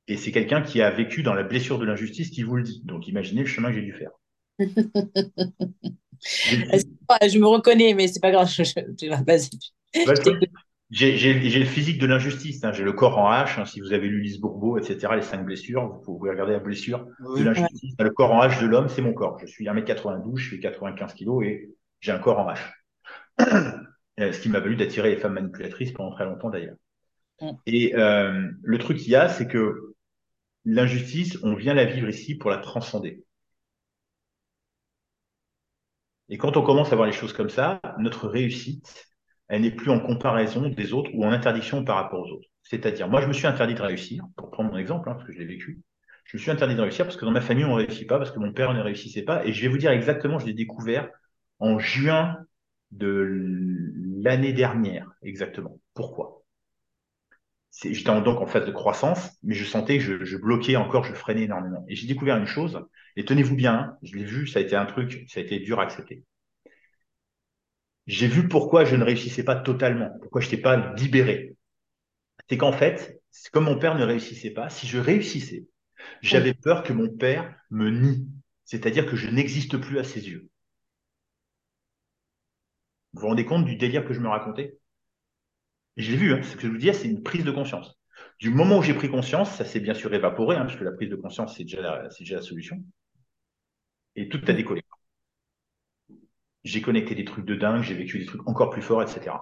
[0.08, 2.82] Et c'est quelqu'un qui a vécu dans la blessure de l'injustice qui vous le dit.
[2.84, 4.10] Donc imaginez le chemin que j'ai dû faire.
[6.20, 8.48] je me reconnais, mais c'est pas grave.
[8.48, 10.46] Je, je, je.
[10.94, 12.62] J'ai, le physique de l'injustice.
[12.62, 12.72] Hein.
[12.72, 13.60] J'ai le corps en H.
[13.60, 13.64] Hein.
[13.64, 17.08] Si vous avez lu Lise Bourbeau, etc., les cinq blessures, vous pouvez regarder la blessure
[17.20, 17.40] Oui.
[17.40, 17.96] de l'injustice.
[17.98, 19.36] Le corps en H de l'homme, c'est mon corps.
[19.40, 22.46] Je suis 1m92, je fais 95 kg et j'ai un corps en
[23.38, 24.32] H.
[24.32, 26.76] Ce qui m'a valu d'attirer les femmes manipulatrices pendant très longtemps d'ailleurs.
[27.66, 29.94] Et euh, le truc qu'il y a, c'est que
[30.64, 33.24] l'injustice, on vient la vivre ici pour la transcender.
[36.28, 39.13] Et quand on commence à voir les choses comme ça, notre réussite,
[39.48, 42.48] elle n'est plus en comparaison des autres ou en interdiction par rapport aux autres.
[42.62, 45.32] C'est-à-dire, moi, je me suis interdit de réussir, pour prendre mon exemple, hein, parce que
[45.32, 45.82] je l'ai vécu.
[46.24, 48.18] Je me suis interdit de réussir parce que dans ma famille, on ne réussit pas,
[48.18, 49.44] parce que mon père ne réussissait pas.
[49.44, 51.10] Et je vais vous dire exactement, je l'ai découvert
[51.58, 52.38] en juin
[52.90, 53.28] de
[54.22, 55.78] l'année dernière, exactement.
[55.92, 56.42] Pourquoi?
[57.82, 61.42] J'étais donc en phase de croissance, mais je sentais que je, bloquais encore, je freinais
[61.42, 61.84] énormément.
[61.88, 62.80] Et j'ai découvert une chose,
[63.16, 65.58] et tenez-vous bien, hein, je l'ai vu, ça a été un truc, ça a été
[65.58, 66.22] dur à accepter.
[68.06, 71.56] J'ai vu pourquoi je ne réussissais pas totalement, pourquoi je n'étais pas libéré.
[72.48, 73.20] C'est qu'en fait,
[73.52, 75.66] comme mon père ne réussissait pas, si je réussissais,
[76.22, 78.28] j'avais peur que mon père me nie,
[78.64, 80.48] c'est-à-dire que je n'existe plus à ses yeux.
[83.14, 84.78] Vous vous rendez compte du délire que je me racontais?
[85.96, 87.98] Et je l'ai vu, hein, ce que je vous dis, c'est une prise de conscience.
[88.38, 90.92] Du moment où j'ai pris conscience, ça s'est bien sûr évaporé, hein, parce que la
[90.92, 92.82] prise de conscience, c'est déjà, la, déjà la solution.
[94.16, 94.82] Et tout a décollé.
[96.64, 99.36] J'ai connecté des trucs de dingue, j'ai vécu des trucs encore plus forts, etc.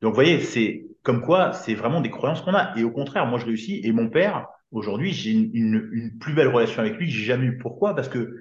[0.00, 2.76] Donc, vous voyez, c'est comme quoi, c'est vraiment des croyances qu'on a.
[2.78, 3.80] Et au contraire, moi, je réussis.
[3.84, 7.24] Et mon père, aujourd'hui, j'ai une, une, une, plus belle relation avec lui que j'ai
[7.24, 7.58] jamais eu.
[7.58, 7.94] Pourquoi?
[7.94, 8.34] Parce que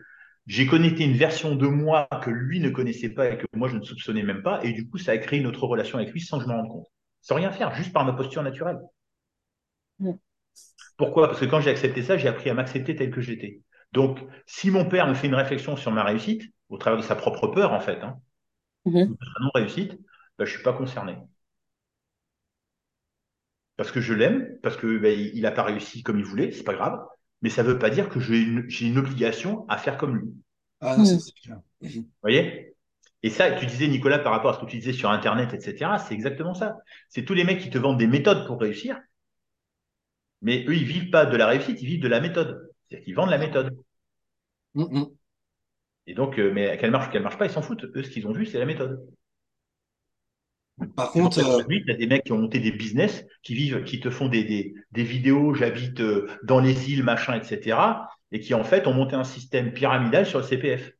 [0.45, 3.78] j'ai connecté une version de moi que lui ne connaissait pas et que moi, je
[3.78, 4.64] ne soupçonnais même pas.
[4.64, 6.58] Et du coup, ça a créé une autre relation avec lui sans que je m'en
[6.58, 6.88] rende compte.
[7.22, 8.80] Sans rien faire, juste par ma posture naturelle.
[9.99, 10.12] Mmh.
[10.97, 11.28] Pourquoi?
[11.28, 13.62] Parce que quand j'ai accepté ça, j'ai appris à m'accepter tel que j'étais.
[13.93, 16.43] Donc, si mon père me fait une réflexion sur ma réussite,
[16.74, 18.19] au travers de sa propre peur, en fait, hein,
[18.86, 19.05] mmh.
[19.05, 19.91] de sa non-réussite,
[20.38, 21.17] ben, je ne suis pas concerné.
[23.78, 26.63] Parce que je l'aime, parce que ben, il n'a pas réussi comme il voulait, c'est
[26.63, 26.99] pas grave,
[27.43, 30.34] mais ça ne veut pas dire que j'ai une, une, obligation à faire comme lui.
[30.82, 31.59] Ah non, c'est clair.
[31.82, 32.76] Vous voyez?
[33.21, 35.91] Et ça, tu disais, Nicolas, par rapport à ce que tu disais sur Internet, etc.,
[36.05, 36.78] c'est exactement ça.
[37.09, 38.99] C'est tous les mecs qui te vendent des méthodes pour réussir,
[40.41, 42.71] mais eux, ils vivent pas de la réussite, ils vivent de la méthode.
[42.89, 43.78] C'est-à-dire qu'ils vendent la méthode.
[44.74, 45.11] Mm -hmm.
[46.08, 47.86] Et donc, euh, mais qu'elle marche ou qu'elle marche pas, ils s'en foutent.
[47.95, 49.08] Eux, ce qu'ils ont vu, c'est la méthode.
[50.95, 51.86] Par contre, aujourd'hui, euh...
[51.86, 54.43] tu as des mecs qui ont monté des business, qui vivent, qui te font des,
[54.43, 57.78] des, des vidéos, j'habite euh, dans les îles, machin, etc.
[58.32, 60.91] Et qui, en fait, ont monté un système pyramidal sur le CPF.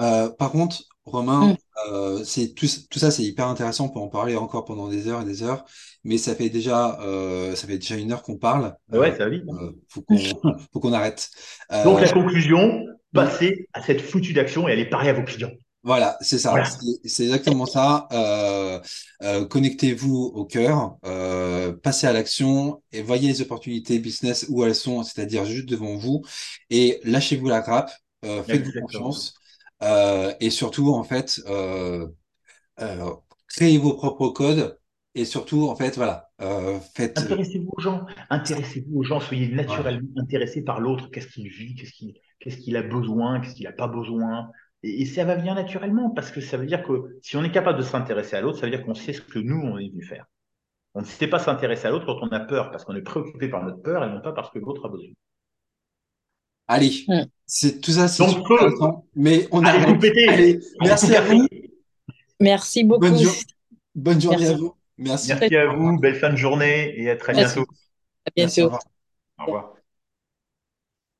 [0.00, 1.54] Euh, par contre, Romain,
[1.86, 2.24] mm.
[2.24, 3.86] c'est tout, tout, ça, c'est hyper intéressant.
[3.86, 5.64] On peut en parler encore pendant des heures et des heures.
[6.02, 6.98] Mais ça fait déjà,
[7.54, 8.74] ça fait déjà une heure qu'on parle.
[8.90, 9.44] Ouais, ça va vite.
[9.88, 11.30] faut qu'on qu arrête.
[11.84, 15.52] Donc, la conclusion, passez à cette foutue d'action et allez parler à vos clients.
[15.84, 16.50] Voilà, c'est ça.
[16.50, 16.68] Voilà.
[17.04, 18.06] C'est exactement ça.
[18.12, 18.78] Euh,
[19.22, 24.76] euh, Connectez-vous au cœur, euh, passez à l'action et voyez les opportunités business où elles
[24.76, 26.22] sont, c'est-à-dire juste devant vous,
[26.70, 27.90] et lâchez-vous la grappe,
[28.22, 29.34] faites-vous confiance.
[30.40, 31.42] Et surtout, en fait,
[33.48, 34.78] créez vos propres codes.
[35.14, 36.30] Et surtout, en fait, voilà,
[36.94, 37.18] faites.
[37.18, 39.54] Intéressez-vous aux gens, intéressez-vous aux gens, soyez Ouais.
[39.56, 43.64] naturellement intéressés par l'autre, qu'est-ce qu'il vit, qu'est-ce qu'il qu'est-ce qu'il a besoin, qu'est-ce qu'il
[43.66, 44.50] n'a pas besoin.
[44.82, 47.52] Et, et ça va venir naturellement, parce que ça veut dire que si on est
[47.52, 49.88] capable de s'intéresser à l'autre, ça veut dire qu'on sait ce que nous, on est
[49.88, 50.26] venu faire.
[50.94, 53.48] On ne sait pas s'intéresser à l'autre quand on a peur, parce qu'on est préoccupé
[53.48, 55.08] par notre peur et non pas parce que l'autre a besoin.
[56.68, 56.92] Allez,
[57.46, 58.24] c'est tout ça, c'est.
[59.14, 59.94] Mais on Allez, arrive.
[59.94, 61.46] vous pétez Allez, merci à vous.
[62.40, 63.00] Merci beaucoup.
[63.00, 63.32] Bonne, jour-
[63.94, 64.52] bonne journée Merci.
[64.54, 64.74] à vous.
[64.98, 65.28] Merci.
[65.28, 67.56] Merci à vous, belle fin de journée et à très Merci.
[67.56, 67.70] bientôt.
[68.26, 68.76] À Merci, au bientôt.
[68.76, 68.82] revoir.
[69.38, 69.81] Au revoir.